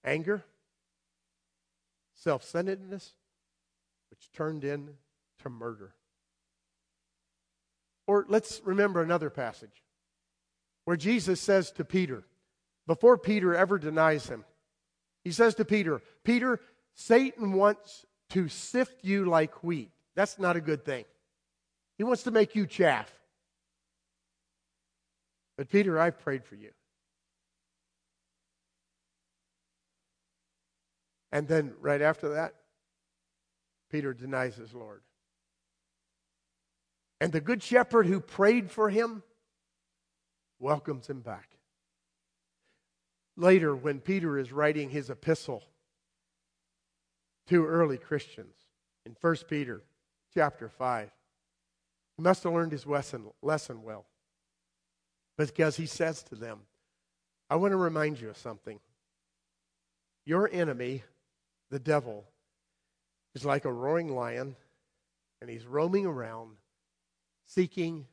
Anger, 0.04 0.44
self 2.14 2.44
centeredness, 2.44 3.12
which 4.10 4.30
turned 4.32 4.64
into 4.64 4.92
murder. 5.48 5.94
Or 8.06 8.26
let's 8.28 8.60
remember 8.64 9.02
another 9.02 9.30
passage 9.30 9.84
where 10.84 10.96
Jesus 10.96 11.40
says 11.40 11.70
to 11.72 11.84
Peter, 11.84 12.24
before 12.86 13.16
Peter 13.16 13.54
ever 13.54 13.78
denies 13.78 14.28
him, 14.28 14.44
He 15.22 15.30
says 15.30 15.54
to 15.56 15.64
Peter, 15.64 16.02
Peter, 16.24 16.60
Satan 16.94 17.52
wants 17.52 18.04
to 18.30 18.48
sift 18.48 19.04
you 19.04 19.24
like 19.26 19.62
wheat. 19.62 19.90
That's 20.16 20.38
not 20.38 20.56
a 20.56 20.60
good 20.60 20.84
thing. 20.84 21.04
He 21.98 22.04
wants 22.04 22.24
to 22.24 22.30
make 22.30 22.54
you 22.54 22.66
chaff. 22.66 23.10
But 25.56 25.68
Peter, 25.68 25.98
I've 25.98 26.18
prayed 26.18 26.44
for 26.44 26.54
you. 26.54 26.70
And 31.32 31.46
then 31.46 31.74
right 31.80 32.02
after 32.02 32.30
that, 32.30 32.54
Peter 33.90 34.12
denies 34.12 34.56
his 34.56 34.74
Lord. 34.74 35.02
And 37.20 37.32
the 37.32 37.40
good 37.40 37.62
shepherd 37.62 38.06
who 38.06 38.20
prayed 38.20 38.70
for 38.70 38.88
him 38.88 39.22
welcomes 40.58 41.08
him 41.08 41.20
back. 41.20 41.48
Later, 43.36 43.74
when 43.74 44.00
Peter 44.00 44.38
is 44.38 44.52
writing 44.52 44.90
his 44.90 45.10
epistle 45.10 45.62
to 47.48 47.66
early 47.66 47.98
Christians 47.98 48.54
in 49.06 49.16
1 49.20 49.36
Peter 49.48 49.82
chapter 50.34 50.68
5, 50.68 51.10
he 52.16 52.22
must 52.22 52.42
have 52.42 52.52
learned 52.52 52.72
his 52.72 52.86
lesson, 52.86 53.26
lesson 53.42 53.82
well. 53.82 54.06
Because 55.36 55.76
he 55.76 55.86
says 55.86 56.22
to 56.24 56.34
them, 56.34 56.60
I 57.48 57.56
want 57.56 57.72
to 57.72 57.76
remind 57.76 58.20
you 58.20 58.28
of 58.30 58.36
something. 58.36 58.78
Your 60.26 60.48
enemy, 60.52 61.02
the 61.70 61.78
devil, 61.78 62.24
is 63.34 63.44
like 63.44 63.64
a 63.64 63.72
roaring 63.72 64.14
lion, 64.14 64.56
and 65.40 65.48
he's 65.48 65.64
roaming 65.64 66.06
around 66.06 66.56
seeking 67.46 68.06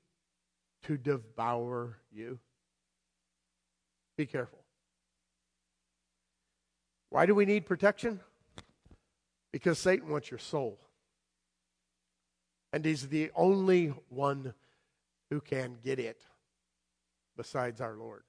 to 0.84 0.98
devour 0.98 1.98
you. 2.12 2.40
Be 4.18 4.26
careful. 4.26 4.60
Why 7.10 7.26
do 7.26 7.36
we 7.36 7.46
need 7.46 7.66
protection? 7.66 8.20
Because 9.52 9.80
Satan 9.80 10.10
wants 10.10 10.30
your 10.30 10.40
soul. 10.40 10.80
And 12.74 12.84
he's 12.84 13.08
the 13.08 13.32
only 13.36 13.94
one 14.10 14.54
who 15.30 15.40
can 15.40 15.78
get 15.84 16.00
it 16.00 16.22
besides 17.36 17.80
our 17.80 17.96
Lord. 17.96 18.24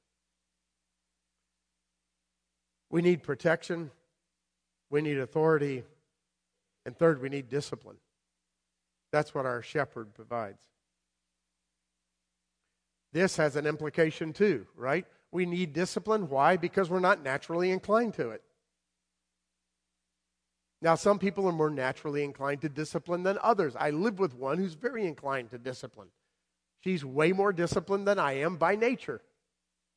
We 2.90 3.02
need 3.02 3.22
protection. 3.22 3.90
We 4.90 5.02
need 5.02 5.18
authority. 5.18 5.84
And 6.86 6.96
third, 6.96 7.20
we 7.20 7.28
need 7.28 7.48
discipline. 7.48 7.96
That's 9.12 9.34
what 9.34 9.46
our 9.46 9.62
shepherd 9.62 10.14
provides. 10.14 10.58
This 13.12 13.36
has 13.36 13.56
an 13.56 13.66
implication 13.66 14.32
too, 14.32 14.66
right? 14.76 15.06
We 15.32 15.46
need 15.46 15.72
discipline. 15.72 16.28
Why? 16.28 16.56
Because 16.56 16.90
we're 16.90 17.00
not 17.00 17.22
naturally 17.22 17.70
inclined 17.70 18.14
to 18.14 18.30
it. 18.30 18.42
Now, 20.80 20.94
some 20.94 21.18
people 21.18 21.46
are 21.48 21.52
more 21.52 21.70
naturally 21.70 22.22
inclined 22.22 22.60
to 22.60 22.68
discipline 22.68 23.24
than 23.24 23.38
others. 23.42 23.74
I 23.76 23.90
live 23.90 24.18
with 24.18 24.34
one 24.34 24.58
who's 24.58 24.74
very 24.74 25.06
inclined 25.06 25.50
to 25.50 25.58
discipline. 25.58 26.08
She's 26.80 27.04
way 27.04 27.32
more 27.32 27.52
disciplined 27.52 28.06
than 28.06 28.18
I 28.18 28.34
am 28.34 28.56
by 28.56 28.76
nature. 28.76 29.20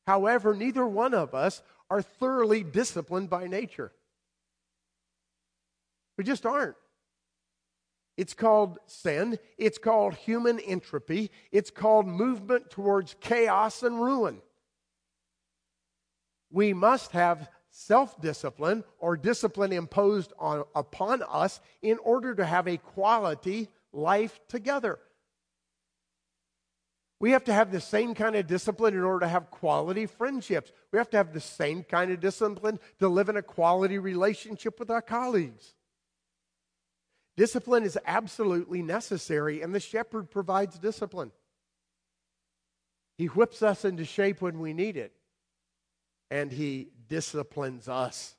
However, 0.06 0.54
neither 0.54 0.86
one 0.86 1.14
of 1.14 1.34
us 1.34 1.62
are 1.88 2.02
thoroughly 2.02 2.64
disciplined 2.64 3.30
by 3.30 3.46
nature. 3.46 3.92
We 6.22 6.26
just 6.26 6.46
aren't. 6.46 6.76
It's 8.16 8.32
called 8.32 8.78
sin. 8.86 9.40
It's 9.58 9.76
called 9.76 10.14
human 10.14 10.60
entropy. 10.60 11.32
It's 11.50 11.68
called 11.68 12.06
movement 12.06 12.70
towards 12.70 13.16
chaos 13.20 13.82
and 13.82 14.00
ruin. 14.00 14.40
We 16.48 16.74
must 16.74 17.10
have 17.10 17.48
self 17.72 18.20
discipline 18.20 18.84
or 19.00 19.16
discipline 19.16 19.72
imposed 19.72 20.32
on, 20.38 20.62
upon 20.76 21.24
us 21.28 21.60
in 21.82 21.98
order 22.04 22.36
to 22.36 22.46
have 22.46 22.68
a 22.68 22.76
quality 22.76 23.68
life 23.92 24.38
together. 24.46 25.00
We 27.18 27.32
have 27.32 27.42
to 27.46 27.52
have 27.52 27.72
the 27.72 27.80
same 27.80 28.14
kind 28.14 28.36
of 28.36 28.46
discipline 28.46 28.94
in 28.94 29.02
order 29.02 29.26
to 29.26 29.28
have 29.28 29.50
quality 29.50 30.06
friendships. 30.06 30.70
We 30.92 30.98
have 30.98 31.10
to 31.10 31.16
have 31.16 31.32
the 31.32 31.40
same 31.40 31.82
kind 31.82 32.12
of 32.12 32.20
discipline 32.20 32.78
to 33.00 33.08
live 33.08 33.28
in 33.28 33.36
a 33.36 33.42
quality 33.42 33.98
relationship 33.98 34.78
with 34.78 34.88
our 34.88 35.02
colleagues. 35.02 35.74
Discipline 37.36 37.84
is 37.84 37.98
absolutely 38.04 38.82
necessary, 38.82 39.62
and 39.62 39.74
the 39.74 39.80
shepherd 39.80 40.30
provides 40.30 40.78
discipline. 40.78 41.32
He 43.16 43.26
whips 43.26 43.62
us 43.62 43.84
into 43.84 44.04
shape 44.04 44.42
when 44.42 44.58
we 44.58 44.72
need 44.72 44.96
it, 44.96 45.12
and 46.30 46.52
he 46.52 46.88
disciplines 47.08 47.88
us 47.88 48.36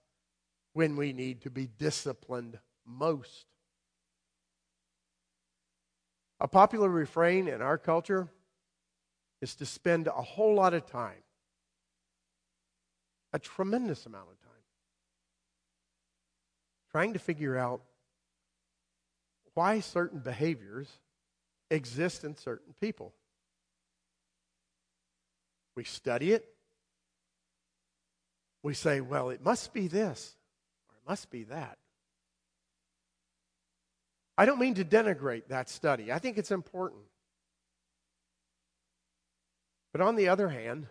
when 0.74 0.96
we 0.96 1.14
need 1.14 1.42
to 1.42 1.50
be 1.50 1.68
disciplined 1.68 2.60
most. 2.86 3.46
A 6.40 6.48
popular 6.48 6.90
refrain 6.90 7.48
in 7.48 7.62
our 7.62 7.78
culture 7.78 8.28
is 9.42 9.56
to 9.56 9.66
spend 9.66 10.08
a 10.08 10.12
whole 10.12 10.56
lot 10.56 10.74
of 10.74 10.86
time, 10.86 11.24
a 13.32 13.40
tremendous 13.40 14.06
amount 14.06 14.28
of 14.32 14.40
time, 14.42 14.64
trying 16.92 17.14
to 17.14 17.20
figure 17.20 17.58
out 17.58 17.82
why 19.54 19.80
certain 19.80 20.20
behaviors 20.20 20.88
exist 21.70 22.24
in 22.24 22.36
certain 22.36 22.74
people. 22.80 23.14
We 25.76 25.84
study 25.84 26.34
it. 26.34 26.46
We 28.62 28.74
say, 28.74 29.02
well, 29.02 29.30
it 29.30 29.44
must 29.44 29.74
be 29.74 29.88
this, 29.88 30.36
or 30.90 30.96
it 30.96 31.10
must 31.10 31.30
be 31.30 31.44
that. 31.46 31.78
I 34.38 34.46
don't 34.46 34.60
mean 34.60 34.76
to 34.76 34.86
denigrate 34.86 35.48
that 35.50 35.70
study, 35.70 36.12
I 36.12 36.20
think 36.20 36.38
it's 36.38 36.52
important. 36.52 37.02
But 39.92 40.02
on 40.02 40.16
the 40.16 40.30
other 40.30 40.50
hand, 40.50 40.88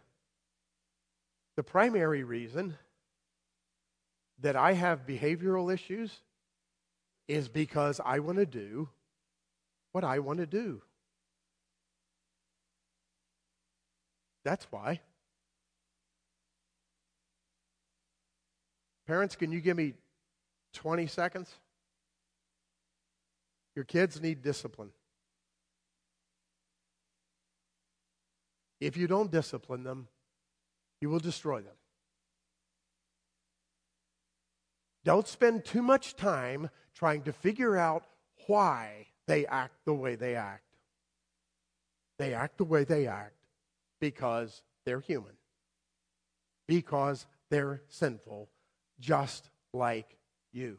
the 1.56 1.64
primary 1.64 2.22
reason 2.22 2.76
that 4.40 4.54
I 4.54 4.72
have 4.72 5.06
behavioral 5.06 5.72
issues 5.72 6.12
is 7.32 7.48
because 7.48 7.98
I 8.04 8.18
want 8.18 8.38
to 8.38 8.46
do 8.46 8.90
what 9.92 10.04
I 10.04 10.18
want 10.18 10.38
to 10.38 10.46
do. 10.46 10.82
That's 14.44 14.66
why. 14.70 15.00
Parents, 19.06 19.34
can 19.34 19.50
you 19.50 19.60
give 19.60 19.76
me 19.78 19.94
20 20.74 21.06
seconds? 21.06 21.50
Your 23.74 23.86
kids 23.86 24.20
need 24.20 24.42
discipline. 24.42 24.90
If 28.78 28.96
you 28.96 29.06
don't 29.06 29.30
discipline 29.30 29.84
them, 29.84 30.08
you 31.00 31.08
will 31.08 31.20
destroy 31.20 31.62
them. 31.62 31.76
Don't 35.04 35.26
spend 35.26 35.64
too 35.64 35.82
much 35.82 36.14
time 36.14 36.68
trying 36.94 37.22
to 37.22 37.32
figure 37.32 37.76
out 37.76 38.04
why 38.46 39.06
they 39.26 39.46
act 39.46 39.74
the 39.84 39.94
way 39.94 40.14
they 40.14 40.34
act. 40.34 40.64
They 42.18 42.34
act 42.34 42.58
the 42.58 42.64
way 42.64 42.84
they 42.84 43.06
act 43.06 43.34
because 44.00 44.62
they're 44.84 45.00
human, 45.00 45.32
because 46.66 47.26
they're 47.50 47.82
sinful, 47.88 48.48
just 49.00 49.48
like 49.72 50.16
you. 50.52 50.78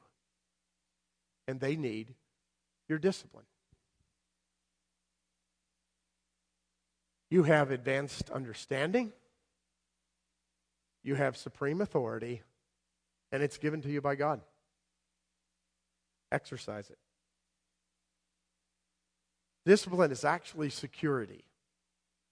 And 1.47 1.59
they 1.59 1.75
need 1.75 2.13
your 2.87 2.99
discipline. 2.99 3.45
You 7.29 7.43
have 7.43 7.71
advanced 7.71 8.29
understanding. 8.29 9.11
You 11.03 11.15
have 11.15 11.35
supreme 11.35 11.81
authority 11.81 12.43
and 13.31 13.41
it's 13.41 13.57
given 13.57 13.81
to 13.81 13.89
you 13.89 13.99
by 13.99 14.15
God. 14.15 14.41
Exercise 16.33 16.89
it. 16.89 16.97
Discipline 19.65 20.11
is 20.11 20.25
actually 20.25 20.71
security. 20.71 21.45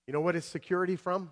You 0.08 0.14
know 0.14 0.22
what 0.22 0.36
is 0.36 0.44
security 0.44 0.96
from? 0.96 1.32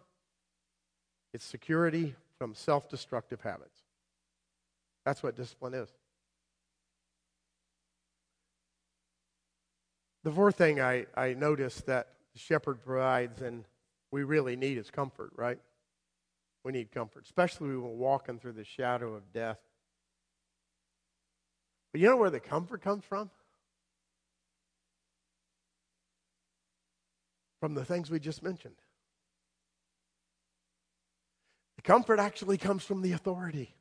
It's 1.34 1.44
security 1.44 2.16
from 2.38 2.54
self 2.54 2.88
destructive 2.88 3.42
habits. 3.42 3.80
That's 5.04 5.24
what 5.24 5.36
discipline 5.36 5.74
is. 5.74 5.90
The 10.24 10.32
fourth 10.32 10.56
thing 10.56 10.80
I, 10.80 11.08
I 11.16 11.34
noticed 11.34 11.88
that 11.88 12.10
the 12.34 12.40
shepherd 12.40 12.84
provides 12.86 13.42
and 13.42 13.66
we 14.12 14.24
really 14.24 14.56
need 14.56 14.78
is 14.78 14.92
comfort, 14.92 15.32
right? 15.36 15.60
We 16.64 16.72
need 16.72 16.92
comfort, 16.92 17.24
especially 17.26 17.70
when 17.70 17.82
we're 17.82 17.90
walking 17.90 18.38
through 18.38 18.54
the 18.54 18.66
shadow 18.66 19.16
of 19.16 19.32
death. 19.34 19.60
But 21.92 22.02
you 22.02 22.08
know 22.08 22.18
where 22.18 22.30
the 22.30 22.40
comfort 22.40 22.82
comes 22.82 23.04
from? 23.04 23.30
From 27.60 27.74
the 27.74 27.84
things 27.84 28.10
we 28.10 28.20
just 28.20 28.44
mentioned. 28.44 28.76
The 31.78 31.82
comfort 31.82 32.20
actually 32.20 32.58
comes 32.58 32.84
from 32.84 33.02
the 33.02 33.14
authority. 33.14 33.74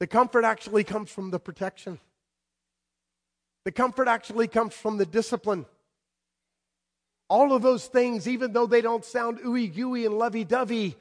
The 0.00 0.06
comfort 0.06 0.44
actually 0.44 0.82
comes 0.82 1.10
from 1.10 1.30
the 1.30 1.38
protection. 1.38 2.00
The 3.64 3.72
comfort 3.72 4.08
actually 4.08 4.48
comes 4.48 4.74
from 4.74 4.96
the 4.96 5.06
discipline. 5.06 5.66
All 7.28 7.52
of 7.52 7.62
those 7.62 7.86
things, 7.86 8.26
even 8.26 8.52
though 8.52 8.66
they 8.66 8.80
don't 8.80 9.04
sound 9.04 9.38
ooey 9.40 9.72
gooey 9.72 10.06
and 10.06 10.18
lovey 10.18 10.44
dovey, 10.44 10.96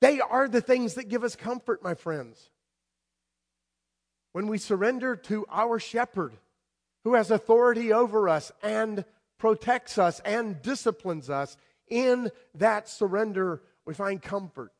they 0.00 0.20
are 0.20 0.48
the 0.48 0.60
things 0.60 0.94
that 0.94 1.08
give 1.08 1.24
us 1.24 1.36
comfort, 1.36 1.82
my 1.82 1.94
friends. 1.94 2.50
When 4.32 4.46
we 4.46 4.58
surrender 4.58 5.16
to 5.16 5.46
our 5.50 5.78
shepherd, 5.78 6.32
who 7.04 7.14
has 7.14 7.30
authority 7.30 7.92
over 7.92 8.28
us 8.28 8.52
and 8.62 9.04
protects 9.38 9.98
us 9.98 10.20
and 10.20 10.62
disciplines 10.62 11.28
us, 11.28 11.56
in 11.88 12.30
that 12.54 12.88
surrender, 12.88 13.62
we 13.84 13.92
find 13.92 14.22
comfort. 14.22 14.72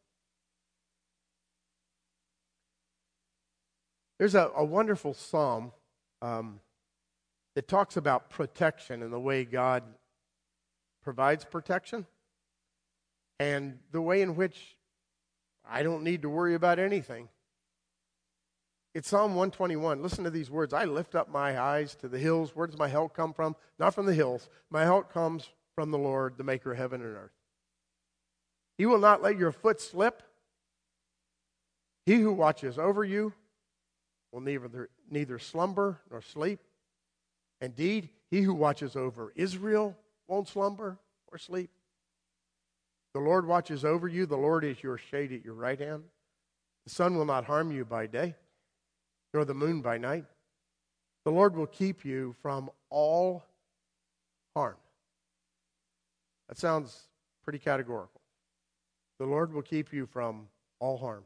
There's 4.18 4.34
a, 4.34 4.50
a 4.56 4.64
wonderful 4.64 5.14
psalm 5.14 5.72
um, 6.22 6.60
that 7.54 7.66
talks 7.66 7.96
about 7.96 8.30
protection 8.30 9.02
and 9.02 9.12
the 9.12 9.18
way 9.18 9.44
God 9.44 9.82
provides 11.02 11.44
protection 11.44 12.06
and 13.40 13.80
the 13.90 14.00
way 14.00 14.22
in 14.22 14.36
which 14.36 14.76
I 15.68 15.82
don't 15.82 16.04
need 16.04 16.22
to 16.22 16.28
worry 16.28 16.54
about 16.54 16.78
anything. 16.78 17.28
It's 18.94 19.08
Psalm 19.08 19.30
121. 19.34 20.02
Listen 20.02 20.24
to 20.24 20.30
these 20.30 20.50
words. 20.50 20.74
I 20.74 20.84
lift 20.84 21.14
up 21.14 21.30
my 21.30 21.58
eyes 21.58 21.94
to 21.96 22.08
the 22.08 22.18
hills. 22.18 22.54
Where 22.54 22.66
does 22.66 22.78
my 22.78 22.88
help 22.88 23.14
come 23.14 23.32
from? 23.32 23.56
Not 23.78 23.94
from 23.94 24.04
the 24.04 24.14
hills. 24.14 24.50
My 24.68 24.82
help 24.82 25.12
comes 25.12 25.48
from 25.74 25.90
the 25.90 25.98
Lord, 25.98 26.36
the 26.36 26.44
maker 26.44 26.72
of 26.72 26.78
heaven 26.78 27.00
and 27.00 27.16
earth. 27.16 27.32
He 28.76 28.84
will 28.84 28.98
not 28.98 29.22
let 29.22 29.38
your 29.38 29.52
foot 29.52 29.80
slip. 29.80 30.22
He 32.04 32.16
who 32.16 32.32
watches 32.32 32.78
over 32.78 33.02
you 33.02 33.32
will 34.30 34.40
neither, 34.40 34.90
neither 35.10 35.38
slumber 35.38 36.00
nor 36.10 36.20
sleep. 36.20 36.60
Indeed, 37.62 38.10
he 38.30 38.42
who 38.42 38.52
watches 38.52 38.96
over 38.96 39.32
Israel 39.36 39.96
won't 40.26 40.48
slumber 40.48 40.98
or 41.30 41.38
sleep. 41.38 41.70
The 43.14 43.20
Lord 43.20 43.46
watches 43.46 43.84
over 43.84 44.08
you. 44.08 44.26
The 44.26 44.36
Lord 44.36 44.64
is 44.64 44.82
your 44.82 44.98
shade 44.98 45.32
at 45.32 45.44
your 45.44 45.54
right 45.54 45.78
hand. 45.78 46.04
The 46.84 46.90
sun 46.90 47.16
will 47.16 47.24
not 47.24 47.44
harm 47.44 47.70
you 47.70 47.84
by 47.84 48.06
day, 48.06 48.34
nor 49.32 49.44
the 49.44 49.54
moon 49.54 49.80
by 49.80 49.98
night. 49.98 50.24
The 51.24 51.30
Lord 51.30 51.56
will 51.56 51.66
keep 51.66 52.04
you 52.04 52.34
from 52.42 52.70
all 52.90 53.44
harm. 54.54 54.76
That 56.48 56.58
sounds 56.58 57.08
pretty 57.44 57.58
categorical. 57.58 58.20
The 59.18 59.26
Lord 59.26 59.52
will 59.52 59.62
keep 59.62 59.92
you 59.92 60.06
from 60.06 60.48
all 60.80 60.98
harm. 60.98 61.24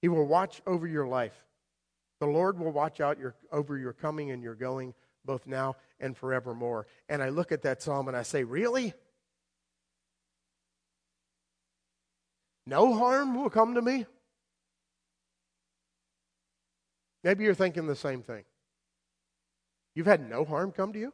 He 0.00 0.08
will 0.08 0.26
watch 0.26 0.62
over 0.66 0.86
your 0.86 1.06
life. 1.06 1.34
The 2.20 2.26
Lord 2.26 2.58
will 2.58 2.70
watch 2.70 3.00
out 3.00 3.18
your, 3.18 3.34
over 3.50 3.76
your 3.76 3.92
coming 3.92 4.30
and 4.30 4.42
your 4.42 4.54
going, 4.54 4.94
both 5.24 5.46
now 5.46 5.76
and 5.98 6.16
forevermore. 6.16 6.86
And 7.08 7.22
I 7.22 7.30
look 7.30 7.52
at 7.52 7.62
that 7.62 7.82
psalm 7.82 8.08
and 8.08 8.16
I 8.16 8.22
say, 8.22 8.44
Really? 8.44 8.94
No 12.66 12.94
harm 12.94 13.34
will 13.34 13.50
come 13.50 13.74
to 13.74 13.82
me? 13.82 14.06
Maybe 17.24 17.44
you're 17.44 17.54
thinking 17.54 17.86
the 17.86 17.96
same 17.96 18.22
thing. 18.22 18.44
You've 19.94 20.06
had 20.06 20.28
no 20.28 20.44
harm 20.44 20.70
come 20.72 20.92
to 20.92 20.98
you 20.98 21.12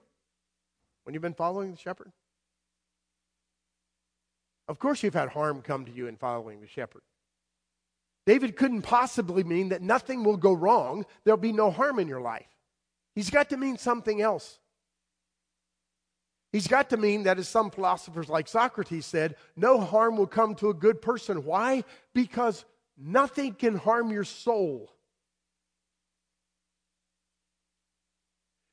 when 1.05 1.15
you've 1.15 1.23
been 1.23 1.35
following 1.35 1.71
the 1.71 1.79
shepherd? 1.79 2.13
Of 4.69 4.79
course, 4.79 5.03
you've 5.03 5.15
had 5.15 5.31
harm 5.31 5.63
come 5.63 5.87
to 5.87 5.93
you 5.93 6.09
in 6.09 6.17
following 6.17 6.61
the 6.61 6.67
shepherd. 6.67 7.03
David 8.27 8.57
couldn't 8.57 8.83
possibly 8.83 9.45
mean 9.45 9.71
that 9.71 9.83
nothing 9.83 10.25
will 10.25 10.37
go 10.37 10.53
wrong, 10.53 11.07
there'll 11.25 11.39
be 11.39 11.53
no 11.53 11.71
harm 11.71 11.99
in 11.99 12.09
your 12.09 12.21
life. 12.21 12.47
He's 13.15 13.31
got 13.31 13.51
to 13.51 13.57
mean 13.57 13.79
something 13.79 14.21
else. 14.21 14.59
He's 16.53 16.67
got 16.67 16.91
to 16.91 16.97
mean 16.97 17.25
that, 17.25 17.39
as 17.39 17.49
some 17.49 17.71
philosophers 17.71 18.29
like 18.29 18.49
Socrates 18.49 19.07
said, 19.07 19.37
no 19.57 19.81
harm 19.81 20.17
will 20.17 20.27
come 20.27 20.55
to 20.57 20.71
a 20.71 20.75
good 20.75 21.01
person. 21.01 21.45
Why? 21.45 21.85
Because 22.13 22.65
nothing 22.99 23.55
can 23.55 23.77
harm 23.77 24.11
your 24.11 24.25
soul. 24.25 24.91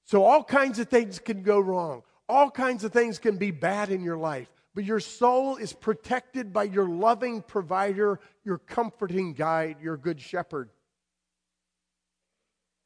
So, 0.08 0.24
all 0.24 0.43
kinds 0.43 0.80
of 0.80 0.89
things 0.89 1.20
can 1.20 1.43
go 1.43 1.60
wrong, 1.60 2.02
all 2.28 2.50
kinds 2.50 2.84
of 2.84 2.91
things 2.91 3.20
can 3.20 3.38
be 3.38 3.52
bad 3.52 3.91
in 3.91 4.04
your 4.04 4.17
life 4.17 4.50
but 4.78 4.86
your 4.86 5.00
soul 5.00 5.56
is 5.56 5.74
protected 5.74 6.54
by 6.54 6.62
your 6.62 6.88
loving 6.88 7.41
provider, 7.41 8.20
your 8.46 8.60
comforting 8.60 9.34
guide, 9.34 9.78
your 9.82 9.98
good 9.98 10.22
shepherd. 10.22 10.70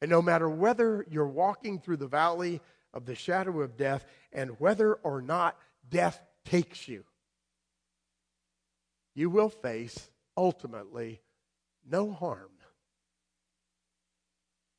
And 0.00 0.10
no 0.10 0.22
matter 0.22 0.48
whether 0.48 1.04
you're 1.10 1.28
walking 1.28 1.78
through 1.78 1.98
the 1.98 2.06
valley 2.06 2.62
of 2.94 3.04
the 3.04 3.14
shadow 3.14 3.60
of 3.60 3.76
death 3.76 4.06
and 4.32 4.58
whether 4.58 4.94
or 4.94 5.20
not 5.20 5.58
death 5.90 6.18
takes 6.46 6.88
you, 6.88 7.04
you 9.14 9.28
will 9.28 9.50
face 9.50 10.08
ultimately 10.34 11.20
no 11.86 12.10
harm 12.10 12.52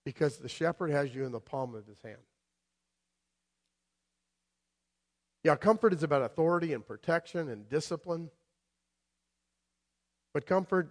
because 0.04 0.38
the 0.38 0.50
shepherd 0.50 0.90
has 0.90 1.14
you 1.14 1.26
in 1.26 1.32
the 1.32 1.40
palm 1.40 1.76
of 1.76 1.86
his 1.86 2.02
hand. 2.04 2.18
Yeah, 5.44 5.58
comfort 5.58 5.94
is 5.94 6.04
about 6.04 6.22
authority 6.22 6.74
and 6.74 6.86
protection 6.86 7.50
and 7.50 7.68
discipline. 7.70 8.30
But 10.34 10.46
comfort, 10.46 10.90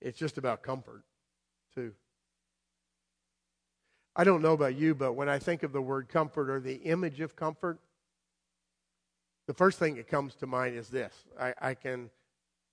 it's 0.00 0.18
just 0.18 0.36
about 0.36 0.62
comfort, 0.62 1.02
too. 1.74 1.92
I 4.14 4.22
don't 4.22 4.42
know 4.42 4.52
about 4.52 4.76
you, 4.76 4.94
but 4.94 5.14
when 5.14 5.28
I 5.28 5.38
think 5.38 5.62
of 5.62 5.72
the 5.72 5.82
word 5.82 6.08
comfort 6.08 6.50
or 6.50 6.60
the 6.60 6.74
image 6.74 7.20
of 7.20 7.34
comfort, 7.34 7.80
the 9.46 9.54
first 9.54 9.78
thing 9.78 9.96
that 9.96 10.06
comes 10.06 10.34
to 10.36 10.46
mind 10.46 10.76
is 10.76 10.88
this 10.88 11.12
I, 11.40 11.54
I 11.60 11.74
can 11.74 12.10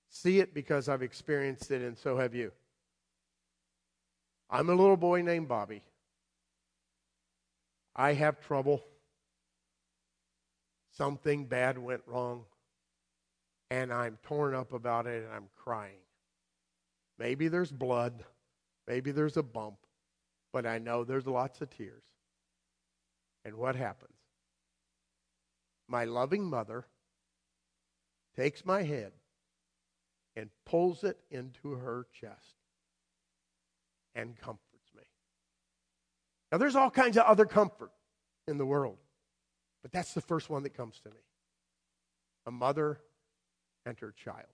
see 0.10 0.39
it 0.39 0.54
because 0.54 0.88
I've 0.88 1.02
experienced 1.02 1.72
it, 1.72 1.82
and 1.82 1.98
so 1.98 2.17
have 2.17 2.36
you. 2.36 2.52
I'm 4.50 4.70
a 4.70 4.76
little 4.76 4.98
boy 4.98 5.22
named 5.22 5.48
Bobby. 5.48 5.84
I 7.96 8.13
have 8.13 8.39
trouble 8.41 8.84
something 10.91 11.45
bad 11.45 11.77
went 11.77 12.01
wrong 12.06 12.45
and 13.69 13.91
I'm 13.91 14.17
torn 14.23 14.54
up 14.54 14.73
about 14.73 15.08
it 15.08 15.23
and 15.23 15.34
I'm 15.34 15.47
crying. 15.56 16.04
Maybe 17.17 17.47
there's 17.47 17.71
blood, 17.71 18.23
maybe 18.88 19.12
there's 19.12 19.38
a 19.38 19.43
bump, 19.43 19.77
but 20.51 20.65
I 20.65 20.77
know 20.77 21.04
there's 21.04 21.27
lots 21.27 21.62
of 21.62 21.69
tears. 21.69 22.04
And 23.45 23.56
what 23.56 23.75
happens? 23.75 24.17
My 25.88 26.06
loving 26.06 26.43
mother 26.43 26.86
takes 28.36 28.65
my 28.65 28.84
head 28.84 29.12
and 30.36 30.49
pulls 30.65 31.04
it 31.04 31.19
into 31.30 31.71
her 31.71 32.08
chest 32.19 32.56
and 34.15 34.38
comforts 34.38 34.89
me. 34.95 35.04
Now, 36.51 36.58
there's 36.58 36.75
all 36.75 36.91
kinds 36.91 37.17
of 37.17 37.25
other 37.25 37.45
comfort 37.45 37.91
in 38.47 38.58
the 38.58 38.65
world. 38.65 38.97
But 39.82 39.91
that's 39.91 40.13
the 40.13 40.22
first 40.22 40.50
one 40.50 40.63
that 40.63 40.76
comes 40.76 41.00
to 41.02 41.10
me 41.10 41.22
a 42.46 42.52
mother 42.52 43.00
and 43.86 44.00
her 44.00 44.12
child. 44.12 44.48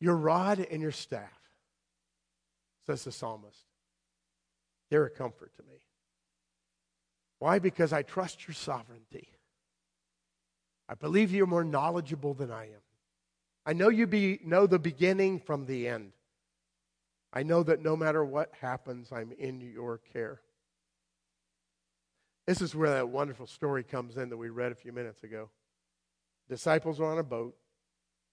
Your 0.00 0.16
rod 0.16 0.58
and 0.58 0.82
your 0.82 0.92
staff, 0.92 1.40
says 2.86 3.04
the 3.04 3.12
psalmist, 3.12 3.64
they're 4.90 5.06
a 5.06 5.10
comfort 5.10 5.54
to 5.56 5.62
me. 5.62 5.80
Why? 7.38 7.58
Because 7.58 7.92
I 7.92 8.02
trust 8.02 8.46
your 8.46 8.54
sovereignty. 8.54 9.28
I 10.88 10.94
believe 10.94 11.32
you're 11.32 11.46
more 11.46 11.64
knowledgeable 11.64 12.34
than 12.34 12.50
I 12.50 12.64
am. 12.64 12.82
I 13.66 13.72
know 13.72 13.88
you 13.88 14.06
be, 14.06 14.40
know 14.44 14.66
the 14.66 14.78
beginning 14.78 15.40
from 15.40 15.64
the 15.64 15.88
end. 15.88 16.12
I 17.32 17.42
know 17.42 17.62
that 17.62 17.82
no 17.82 17.96
matter 17.96 18.24
what 18.24 18.52
happens, 18.60 19.10
I'm 19.10 19.32
in 19.32 19.60
your 19.60 19.98
care. 20.12 20.40
This 22.46 22.60
is 22.60 22.74
where 22.74 22.90
that 22.90 23.08
wonderful 23.08 23.46
story 23.46 23.82
comes 23.82 24.16
in 24.16 24.28
that 24.30 24.36
we 24.36 24.50
read 24.50 24.72
a 24.72 24.76
few 24.76 24.92
minutes 24.92 25.22
ago. 25.22 25.50
Disciples 26.48 27.00
are 27.00 27.10
on 27.10 27.18
a 27.18 27.22
boat. 27.22 27.56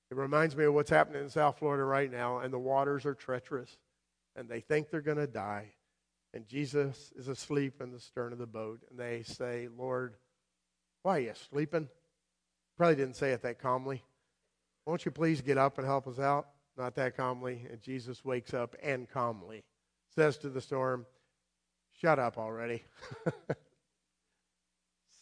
It 0.09 0.17
reminds 0.17 0.55
me 0.55 0.65
of 0.65 0.73
what's 0.73 0.89
happening 0.89 1.21
in 1.21 1.29
South 1.29 1.59
Florida 1.59 1.83
right 1.83 2.11
now, 2.11 2.39
and 2.39 2.53
the 2.53 2.59
waters 2.59 3.05
are 3.05 3.13
treacherous, 3.13 3.77
and 4.35 4.49
they 4.49 4.59
think 4.59 4.89
they're 4.89 5.01
going 5.01 5.17
to 5.17 5.27
die. 5.27 5.73
And 6.33 6.47
Jesus 6.47 7.13
is 7.15 7.29
asleep 7.29 7.81
in 7.81 7.91
the 7.91 7.99
stern 7.99 8.33
of 8.33 8.39
the 8.39 8.45
boat, 8.45 8.81
and 8.89 8.99
they 8.99 9.23
say, 9.23 9.69
Lord, 9.77 10.15
why 11.03 11.17
are 11.17 11.21
you 11.21 11.33
sleeping? 11.49 11.87
Probably 12.77 12.95
didn't 12.95 13.15
say 13.15 13.31
it 13.31 13.41
that 13.43 13.61
calmly. 13.61 14.03
Won't 14.85 15.05
you 15.05 15.11
please 15.11 15.41
get 15.41 15.57
up 15.57 15.77
and 15.77 15.87
help 15.87 16.07
us 16.07 16.19
out? 16.19 16.47
Not 16.77 16.95
that 16.95 17.15
calmly. 17.15 17.65
And 17.71 17.81
Jesus 17.81 18.25
wakes 18.25 18.53
up 18.53 18.75
and 18.81 19.09
calmly 19.09 19.63
says 20.15 20.37
to 20.37 20.49
the 20.49 20.61
storm, 20.61 21.05
Shut 21.99 22.19
up 22.19 22.37
already. 22.37 22.83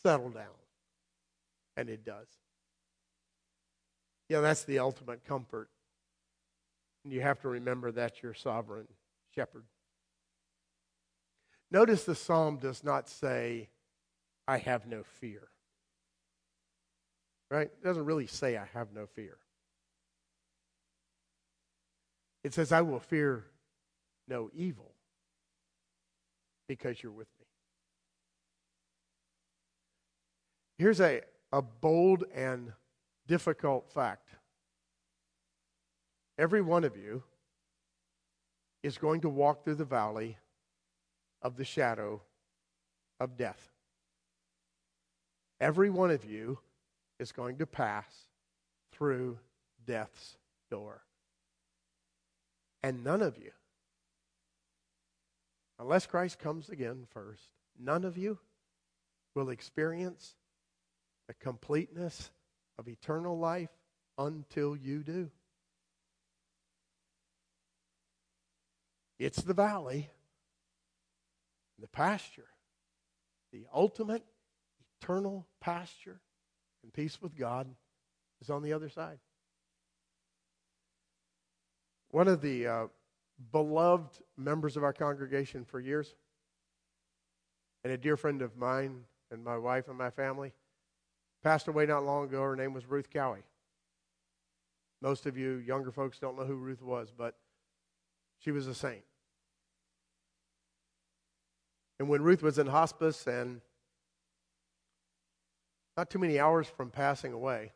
settle 0.02 0.30
down. 0.30 0.46
And 1.78 1.90
it 1.90 2.04
does. 2.04 2.28
Yeah, 4.28 4.42
that's 4.42 4.64
the 4.64 4.80
ultimate 4.80 5.26
comfort. 5.26 5.70
And 7.04 7.14
you 7.14 7.22
have 7.22 7.42
to 7.42 7.50
remember 7.50 7.92
that's 7.92 8.22
your 8.22 8.34
sovereign 8.34 8.88
shepherd. 9.34 9.64
Notice 11.72 12.04
the 12.04 12.16
psalm 12.16 12.58
does 12.58 12.84
not 12.84 13.08
say, 13.08 13.70
I 14.48 14.58
have 14.58 14.88
no 14.88 15.04
fear. 15.04 15.48
Right? 17.50 17.68
It 17.68 17.84
doesn't 17.84 18.06
really 18.06 18.28
say, 18.28 18.58
I 18.58 18.66
have 18.74 18.94
no 18.94 19.06
fear. 19.06 19.38
It 22.44 22.54
says, 22.54 22.72
I 22.72 22.82
will 22.82 23.00
fear 23.00 23.46
no 24.28 24.50
evil 24.54 24.92
because 26.68 27.02
you're 27.02 27.12
with 27.12 27.28
me. 27.39 27.39
Here's 30.80 31.02
a, 31.02 31.20
a 31.52 31.62
bold 31.62 32.24
and 32.34 32.72
difficult 33.28 33.92
fact 33.92 34.30
every 36.38 36.62
one 36.62 36.86
of 36.86 36.96
you 36.96 37.22
is 38.82 38.98
going 38.98 39.20
to 39.22 39.30
walk 39.30 39.66
through 39.66 39.76
the 39.76 39.84
valley 39.84 40.38
of 41.42 41.58
the 41.58 41.66
shadow 41.66 42.22
of 43.20 43.36
death. 43.36 43.74
Every 45.60 45.90
one 45.90 46.12
of 46.12 46.24
you 46.24 46.60
is 47.20 47.34
going 47.34 47.58
to 47.58 47.66
pass 47.66 48.08
through 48.94 49.38
death's 49.86 50.38
door. 50.72 51.02
And 52.84 53.04
none 53.04 53.22
of 53.22 53.38
you, 53.38 53.52
unless 55.78 56.06
Christ 56.06 56.40
comes 56.40 56.70
again 56.70 57.06
first, 57.12 57.50
none 57.78 58.06
of 58.06 58.18
you 58.18 58.38
will 59.36 59.50
experience 59.50 60.36
the 61.30 61.36
completeness 61.36 62.32
of 62.80 62.88
eternal 62.88 63.38
life 63.38 63.70
until 64.18 64.76
you 64.76 65.04
do. 65.04 65.30
It's 69.20 69.44
the 69.44 69.54
valley, 69.54 70.10
the 71.78 71.88
pasture, 71.88 72.48
the 73.54 73.68
ultimate 73.72 74.24
eternal 75.00 75.46
pasture 75.62 76.20
and 76.82 76.92
peace 76.92 77.22
with 77.22 77.38
God 77.38 77.68
is 78.42 78.50
on 78.50 78.64
the 78.64 78.74
other 78.74 78.90
side. 78.90 79.20
One 82.10 82.28
of 82.28 82.42
the 82.42 82.66
uh, 82.66 82.88
beloved 83.52 84.18
members 84.36 84.78
of 84.78 84.84
our 84.84 84.94
congregation 84.94 85.64
for 85.64 85.80
years, 85.80 86.16
and 87.84 87.94
a 87.94 87.98
dear 87.98 88.18
friend 88.18 88.42
of 88.42 88.58
mine 88.58 89.04
and 89.30 89.44
my 89.44 89.60
wife 89.60 89.90
and 89.90 89.98
my 89.98 90.10
family, 90.10 90.54
passed 91.44 91.68
away 91.68 91.86
not 91.86 92.06
long 92.06 92.26
ago. 92.26 92.42
Her 92.42 92.56
name 92.56 92.74
was 92.74 92.86
Ruth 92.86 93.10
Cowie. 93.10 93.44
Most 95.02 95.26
of 95.26 95.38
you 95.38 95.56
younger 95.56 95.92
folks 95.92 96.20
don't 96.20 96.38
know 96.38 96.46
who 96.46 96.56
Ruth 96.56 96.82
was, 96.82 97.12
but 97.16 97.36
she 98.40 98.52
was 98.52 98.68
a 98.68 98.76
saint. 98.76 99.04
And 102.00 102.10
when 102.10 102.22
Ruth 102.22 102.42
was 102.42 102.60
in 102.60 102.68
hospice 102.68 103.28
and 103.28 103.62
not 105.98 106.10
too 106.10 106.20
many 106.20 106.40
hours 106.40 106.68
from 106.68 106.90
passing 106.90 107.34
away, 107.34 107.72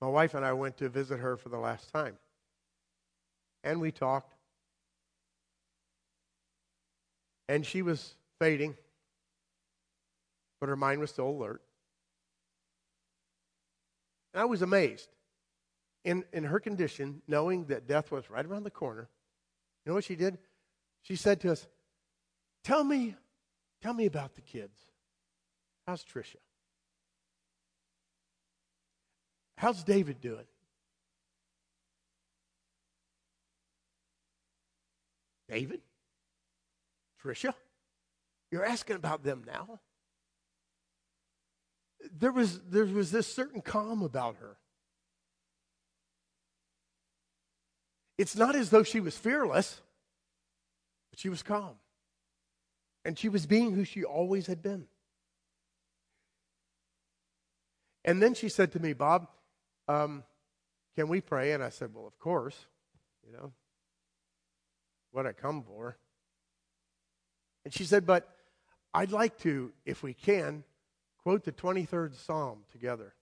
my 0.00 0.08
wife 0.08 0.34
and 0.34 0.44
I 0.44 0.52
went 0.52 0.76
to 0.78 0.88
visit 0.88 1.18
her 1.18 1.36
for 1.36 1.48
the 1.48 1.58
last 1.58 1.92
time 1.92 2.18
and 3.66 3.80
we 3.80 3.90
talked. 3.90 4.34
And 7.48 7.66
she 7.66 7.82
was 7.82 8.14
fading, 8.38 8.76
but 10.60 10.68
her 10.68 10.76
mind 10.76 11.00
was 11.00 11.10
still 11.10 11.28
alert. 11.28 11.62
And 14.36 14.42
I 14.42 14.44
was 14.44 14.60
amazed 14.60 15.08
in, 16.04 16.22
in 16.30 16.44
her 16.44 16.60
condition, 16.60 17.22
knowing 17.26 17.64
that 17.68 17.88
death 17.88 18.10
was 18.10 18.28
right 18.28 18.44
around 18.44 18.64
the 18.64 18.70
corner. 18.70 19.08
You 19.82 19.90
know 19.90 19.94
what 19.94 20.04
she 20.04 20.14
did? 20.14 20.36
She 21.00 21.16
said 21.16 21.40
to 21.40 21.52
us, 21.52 21.66
Tell 22.62 22.84
me, 22.84 23.14
tell 23.80 23.94
me 23.94 24.04
about 24.04 24.34
the 24.34 24.42
kids. 24.42 24.78
How's 25.86 26.04
Tricia? 26.04 26.36
How's 29.56 29.82
David 29.82 30.20
doing? 30.20 30.44
David? 35.48 35.80
Tricia? 37.24 37.54
You're 38.50 38.66
asking 38.66 38.96
about 38.96 39.24
them 39.24 39.44
now? 39.46 39.80
There 42.16 42.32
was, 42.32 42.60
there 42.60 42.84
was 42.84 43.10
this 43.10 43.32
certain 43.32 43.60
calm 43.60 44.02
about 44.02 44.36
her. 44.36 44.56
It's 48.18 48.36
not 48.36 48.56
as 48.56 48.70
though 48.70 48.82
she 48.82 49.00
was 49.00 49.16
fearless, 49.16 49.80
but 51.10 51.18
she 51.18 51.28
was 51.28 51.42
calm. 51.42 51.76
And 53.04 53.18
she 53.18 53.28
was 53.28 53.46
being 53.46 53.72
who 53.72 53.84
she 53.84 54.04
always 54.04 54.46
had 54.46 54.62
been. 54.62 54.86
And 58.04 58.22
then 58.22 58.34
she 58.34 58.48
said 58.48 58.72
to 58.72 58.80
me, 58.80 58.92
Bob, 58.92 59.28
um, 59.88 60.24
can 60.94 61.08
we 61.08 61.20
pray? 61.20 61.52
And 61.52 61.62
I 61.62 61.68
said, 61.68 61.90
Well, 61.94 62.06
of 62.06 62.18
course. 62.18 62.56
You 63.26 63.32
know, 63.32 63.52
what 65.10 65.26
I 65.26 65.32
come 65.32 65.62
for. 65.62 65.96
And 67.64 67.74
she 67.74 67.84
said, 67.84 68.06
But 68.06 68.28
I'd 68.94 69.12
like 69.12 69.38
to, 69.40 69.72
if 69.84 70.02
we 70.02 70.14
can, 70.14 70.64
quote 71.26 71.42
the 71.42 71.50
23rd 71.50 72.14
Psalm 72.14 72.60
together. 72.70 73.12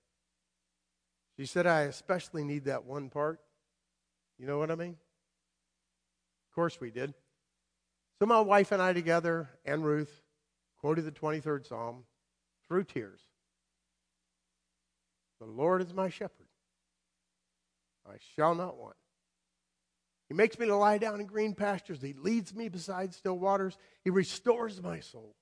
She 1.38 1.46
said, 1.46 1.66
I 1.66 1.84
especially 1.84 2.44
need 2.44 2.66
that 2.66 2.84
one 2.84 3.08
part. 3.08 3.40
You 4.38 4.46
know 4.46 4.58
what 4.58 4.70
I 4.70 4.74
mean? 4.74 4.98
Of 6.50 6.54
course 6.54 6.78
we 6.78 6.90
did. 6.90 7.14
So 8.18 8.26
my 8.26 8.40
wife 8.40 8.72
and 8.72 8.82
I 8.82 8.92
together, 8.92 9.48
and 9.64 9.82
Ruth, 9.82 10.20
quoted 10.80 11.06
the 11.06 11.12
23rd 11.12 11.66
Psalm 11.66 12.04
through 12.68 12.84
tears. 12.84 13.22
The 15.40 15.46
Lord 15.46 15.80
is 15.80 15.94
my 15.94 16.10
shepherd. 16.10 16.48
I 18.06 18.16
shall 18.36 18.54
not 18.54 18.76
want. 18.76 18.96
He 20.28 20.34
makes 20.34 20.58
me 20.58 20.66
to 20.66 20.76
lie 20.76 20.98
down 20.98 21.20
in 21.20 21.26
green 21.26 21.54
pastures. 21.54 22.02
He 22.02 22.12
leads 22.12 22.54
me 22.54 22.68
beside 22.68 23.14
still 23.14 23.38
waters. 23.38 23.78
He 24.02 24.10
restores 24.10 24.82
my 24.82 25.00
soul. 25.00 25.34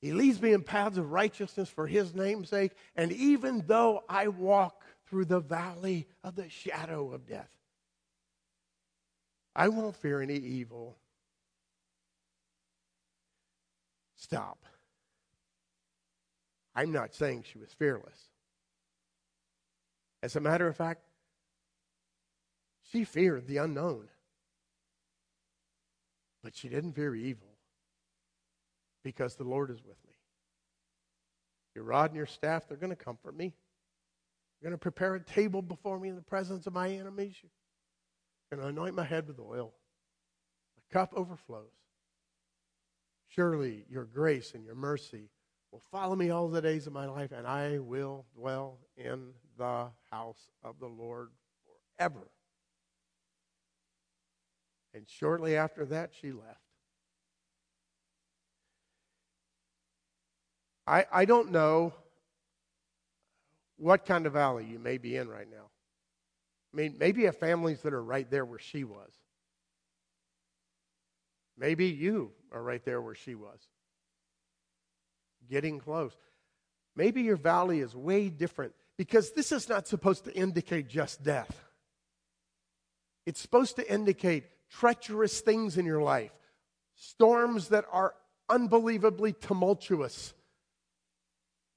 He 0.00 0.12
leads 0.12 0.40
me 0.40 0.52
in 0.52 0.62
paths 0.62 0.96
of 0.96 1.12
righteousness 1.12 1.68
for 1.68 1.86
his 1.86 2.14
name's 2.14 2.48
sake. 2.48 2.72
And 2.96 3.12
even 3.12 3.64
though 3.66 4.02
I 4.08 4.28
walk 4.28 4.82
through 5.06 5.26
the 5.26 5.40
valley 5.40 6.08
of 6.24 6.36
the 6.36 6.48
shadow 6.48 7.12
of 7.12 7.26
death, 7.26 7.50
I 9.54 9.68
won't 9.68 9.96
fear 9.96 10.22
any 10.22 10.36
evil. 10.36 10.96
Stop. 14.16 14.64
I'm 16.74 16.92
not 16.92 17.14
saying 17.14 17.44
she 17.50 17.58
was 17.58 17.72
fearless. 17.72 18.28
As 20.22 20.36
a 20.36 20.40
matter 20.40 20.66
of 20.66 20.76
fact, 20.76 21.02
she 22.90 23.04
feared 23.04 23.46
the 23.46 23.58
unknown. 23.58 24.08
But 26.42 26.56
she 26.56 26.68
didn't 26.70 26.92
fear 26.92 27.14
evil 27.14 27.49
because 29.02 29.36
the 29.36 29.44
Lord 29.44 29.70
is 29.70 29.82
with 29.82 29.96
me. 30.06 30.14
Your 31.74 31.84
rod 31.84 32.10
and 32.10 32.16
your 32.16 32.26
staff, 32.26 32.66
they're 32.68 32.76
going 32.76 32.90
to 32.90 32.96
comfort 32.96 33.36
me. 33.36 33.54
You're 34.60 34.70
going 34.70 34.78
to 34.78 34.82
prepare 34.82 35.14
a 35.14 35.22
table 35.22 35.62
before 35.62 35.98
me 35.98 36.08
in 36.08 36.16
the 36.16 36.22
presence 36.22 36.66
of 36.66 36.72
my 36.72 36.90
enemies. 36.90 37.36
You're 37.42 38.58
going 38.58 38.62
to 38.62 38.68
anoint 38.68 38.94
my 38.94 39.04
head 39.04 39.26
with 39.26 39.38
oil. 39.38 39.72
My 40.76 40.82
cup 40.92 41.12
overflows. 41.14 41.70
Surely 43.28 43.84
your 43.88 44.04
grace 44.04 44.54
and 44.54 44.64
your 44.64 44.74
mercy 44.74 45.30
will 45.70 45.82
follow 45.92 46.16
me 46.16 46.30
all 46.30 46.48
the 46.48 46.60
days 46.60 46.86
of 46.88 46.92
my 46.92 47.06
life, 47.06 47.30
and 47.32 47.46
I 47.46 47.78
will 47.78 48.26
dwell 48.34 48.78
in 48.96 49.28
the 49.56 49.86
house 50.10 50.50
of 50.64 50.80
the 50.80 50.88
Lord 50.88 51.30
forever. 51.96 52.28
And 54.92 55.08
shortly 55.08 55.56
after 55.56 55.86
that, 55.86 56.10
she 56.20 56.32
left. 56.32 56.69
I, 60.86 61.06
I 61.12 61.24
don't 61.24 61.50
know 61.50 61.92
what 63.76 64.04
kind 64.04 64.26
of 64.26 64.34
valley 64.34 64.66
you 64.70 64.78
may 64.78 64.98
be 64.98 65.16
in 65.16 65.28
right 65.28 65.50
now. 65.50 65.70
I 66.72 66.76
mean, 66.76 66.96
maybe 66.98 67.20
you 67.20 67.26
have 67.26 67.38
families 67.38 67.80
that 67.82 67.92
are 67.92 68.02
right 68.02 68.30
there 68.30 68.44
where 68.44 68.58
she 68.58 68.84
was. 68.84 69.10
Maybe 71.58 71.86
you 71.86 72.32
are 72.52 72.62
right 72.62 72.84
there 72.84 73.00
where 73.00 73.14
she 73.14 73.34
was. 73.34 73.58
Getting 75.50 75.78
close. 75.78 76.12
Maybe 76.96 77.22
your 77.22 77.36
valley 77.36 77.80
is 77.80 77.94
way 77.94 78.28
different 78.28 78.72
because 78.96 79.32
this 79.32 79.52
is 79.52 79.68
not 79.68 79.86
supposed 79.86 80.24
to 80.24 80.34
indicate 80.34 80.88
just 80.88 81.22
death. 81.22 81.64
It's 83.26 83.40
supposed 83.40 83.76
to 83.76 83.92
indicate 83.92 84.44
treacherous 84.70 85.40
things 85.40 85.76
in 85.76 85.86
your 85.86 86.02
life, 86.02 86.32
storms 86.94 87.68
that 87.68 87.84
are 87.92 88.14
unbelievably 88.48 89.34
tumultuous. 89.34 90.34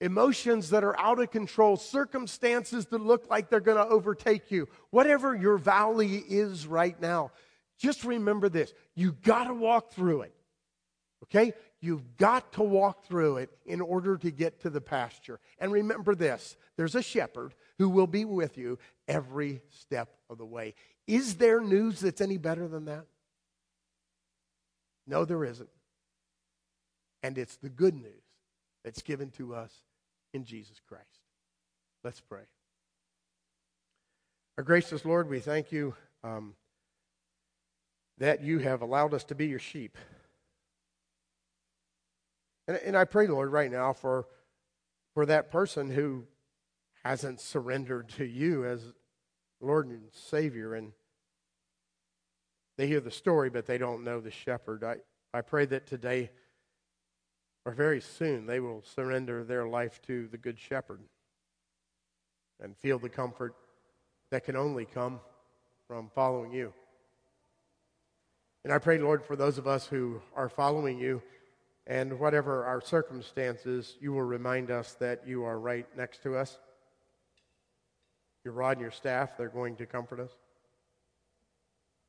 Emotions 0.04 0.72
that 0.72 0.84
are 0.84 1.00
out 1.00 1.20
of 1.20 1.32
control, 1.32 1.78
circumstances 1.78 2.88
that 2.88 3.02
look 3.02 3.30
like 3.30 3.50
they're 3.50 3.62
going 3.62 3.78
to 3.78 3.88
overtake 3.88 4.52
you, 4.52 4.68
whatever 4.90 5.34
your 5.34 5.58
valley 5.58 6.18
is 6.18 6.68
right 6.68 7.00
now, 7.02 7.32
just 7.80 8.04
remember 8.04 8.50
this 8.50 8.74
you 8.96 9.14
got 9.14 9.46
to 9.46 9.54
walk 9.54 9.94
through 9.94 10.22
it. 10.22 10.36
Okay? 11.24 11.54
You've 11.80 12.18
got 12.18 12.54
to 12.54 12.64
walk 12.64 13.06
through 13.06 13.38
it 13.38 13.50
in 13.66 13.80
order 13.80 14.18
to 14.18 14.30
get 14.30 14.62
to 14.62 14.70
the 14.70 14.82
pasture. 14.82 15.40
And 15.58 15.72
remember 15.72 16.16
this 16.16 16.58
there's 16.76 16.96
a 16.96 17.02
shepherd 17.02 17.56
who 17.78 17.88
will 17.90 18.08
be 18.08 18.26
with 18.26 18.58
you 18.58 18.80
every 19.08 19.62
step 19.70 20.10
of 20.30 20.38
the 20.38 20.46
way. 20.46 20.76
Is 21.08 21.36
there 21.36 21.62
news 21.62 22.02
that's 22.02 22.22
any 22.22 22.38
better 22.38 22.68
than 22.68 22.86
that? 22.86 23.06
No, 25.08 25.24
there 25.24 25.44
isn't. 25.46 25.70
And 27.22 27.38
it's 27.38 27.56
the 27.56 27.70
good 27.70 27.96
news 27.96 28.24
that's 28.84 29.02
given 29.02 29.30
to 29.32 29.56
us 29.56 29.74
in 30.34 30.44
Jesus 30.44 30.80
Christ. 30.88 31.22
Let's 32.04 32.22
pray. 32.22 32.42
Our 34.58 34.64
gracious 34.64 35.06
Lord, 35.06 35.30
we 35.30 35.40
thank 35.40 35.72
you 35.72 35.96
um, 36.24 36.56
that 38.18 38.44
you 38.44 38.60
have 38.60 38.82
allowed 38.82 39.14
us 39.14 39.24
to 39.26 39.36
be 39.36 39.48
your 39.48 39.60
sheep. 39.60 39.98
And, 42.68 42.78
and 42.78 42.98
I 42.98 43.06
pray, 43.06 43.28
Lord, 43.28 43.52
right 43.52 43.72
now 43.72 43.94
for, 43.94 44.28
for 45.14 45.26
that 45.26 45.52
person 45.52 45.90
who 45.90 46.26
hasn't 47.04 47.42
surrendered 47.42 48.10
to 48.10 48.26
you 48.26 48.66
as 48.66 48.94
Lord 49.60 49.88
and 49.88 50.04
Savior, 50.12 50.74
and 50.74 50.92
they 52.78 52.88
hear 52.88 53.00
the 53.00 53.12
story, 53.12 53.50
but 53.50 53.66
they 53.66 53.78
don't 53.78 54.04
know 54.04 54.20
the 54.20 54.32
shepherd. 54.32 54.84
I, 54.84 54.98
I 55.34 55.42
pray 55.42 55.66
that 55.66 55.88
today 55.88 56.32
or 57.66 57.74
very 57.74 58.02
soon 58.02 58.46
they 58.46 58.60
will 58.60 58.84
surrender 58.84 59.44
their 59.44 59.68
life 59.68 60.02
to 60.04 60.28
the 60.28 60.38
Good 60.38 60.60
Shepherd 60.60 61.00
and 62.62 62.78
feel 62.78 63.00
the 63.00 63.10
comfort 63.10 63.56
that 64.32 64.44
can 64.44 64.56
only 64.56 64.86
come 64.86 65.20
from 65.88 66.10
following 66.14 66.52
you. 66.52 66.74
And 68.64 68.72
I 68.72 68.78
pray, 68.78 68.98
Lord, 68.98 69.24
for 69.24 69.36
those 69.36 69.58
of 69.58 69.68
us 69.68 69.88
who 69.88 70.22
are 70.36 70.50
following 70.50 70.98
you, 70.98 71.22
and 71.86 72.18
whatever 72.20 72.64
our 72.64 72.80
circumstances, 72.80 73.98
you 74.00 74.14
will 74.14 74.24
remind 74.24 74.72
us 74.72 74.94
that 74.96 75.28
you 75.28 75.44
are 75.44 75.60
right 75.60 75.86
next 75.98 76.24
to 76.24 76.38
us. 76.38 76.58
Your 78.46 78.54
rod 78.54 78.78
and 78.78 78.82
your 78.82 78.92
staff, 78.92 79.38
they're 79.38 79.50
going 79.50 79.76
to 79.78 79.86
comfort 79.86 80.20
us. 80.20 80.32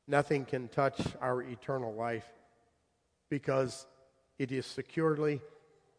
Nothing 0.07 0.45
can 0.45 0.67
touch 0.69 1.01
our 1.19 1.41
eternal 1.41 1.93
life 1.93 2.25
because 3.29 3.85
it 4.37 4.51
is 4.51 4.65
securely 4.65 5.41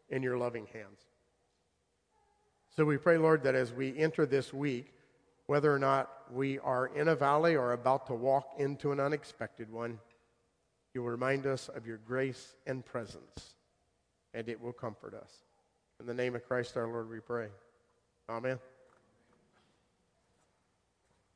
in 0.09 0.23
your 0.23 0.37
loving 0.37 0.67
hands. 0.73 0.99
So 2.75 2.85
we 2.85 2.97
pray, 2.97 3.17
Lord, 3.17 3.43
that 3.43 3.55
as 3.55 3.73
we 3.73 3.97
enter 3.97 4.25
this 4.25 4.53
week, 4.53 4.93
whether 5.47 5.73
or 5.73 5.79
not 5.79 6.09
we 6.31 6.59
are 6.59 6.87
in 6.87 7.07
a 7.07 7.15
valley 7.15 7.55
or 7.55 7.73
about 7.73 8.07
to 8.07 8.13
walk 8.13 8.53
into 8.59 8.91
an 8.91 8.99
unexpected 8.99 9.71
one, 9.71 9.99
you 10.93 11.01
will 11.01 11.09
remind 11.09 11.47
us 11.47 11.69
of 11.69 11.87
your 11.87 11.97
grace 11.97 12.55
and 12.65 12.85
presence, 12.85 13.55
and 14.33 14.49
it 14.49 14.61
will 14.61 14.73
comfort 14.73 15.13
us. 15.13 15.31
In 15.99 16.05
the 16.05 16.13
name 16.13 16.35
of 16.35 16.45
Christ 16.47 16.77
our 16.77 16.87
Lord, 16.87 17.09
we 17.09 17.19
pray. 17.19 17.47
Amen. 18.29 18.59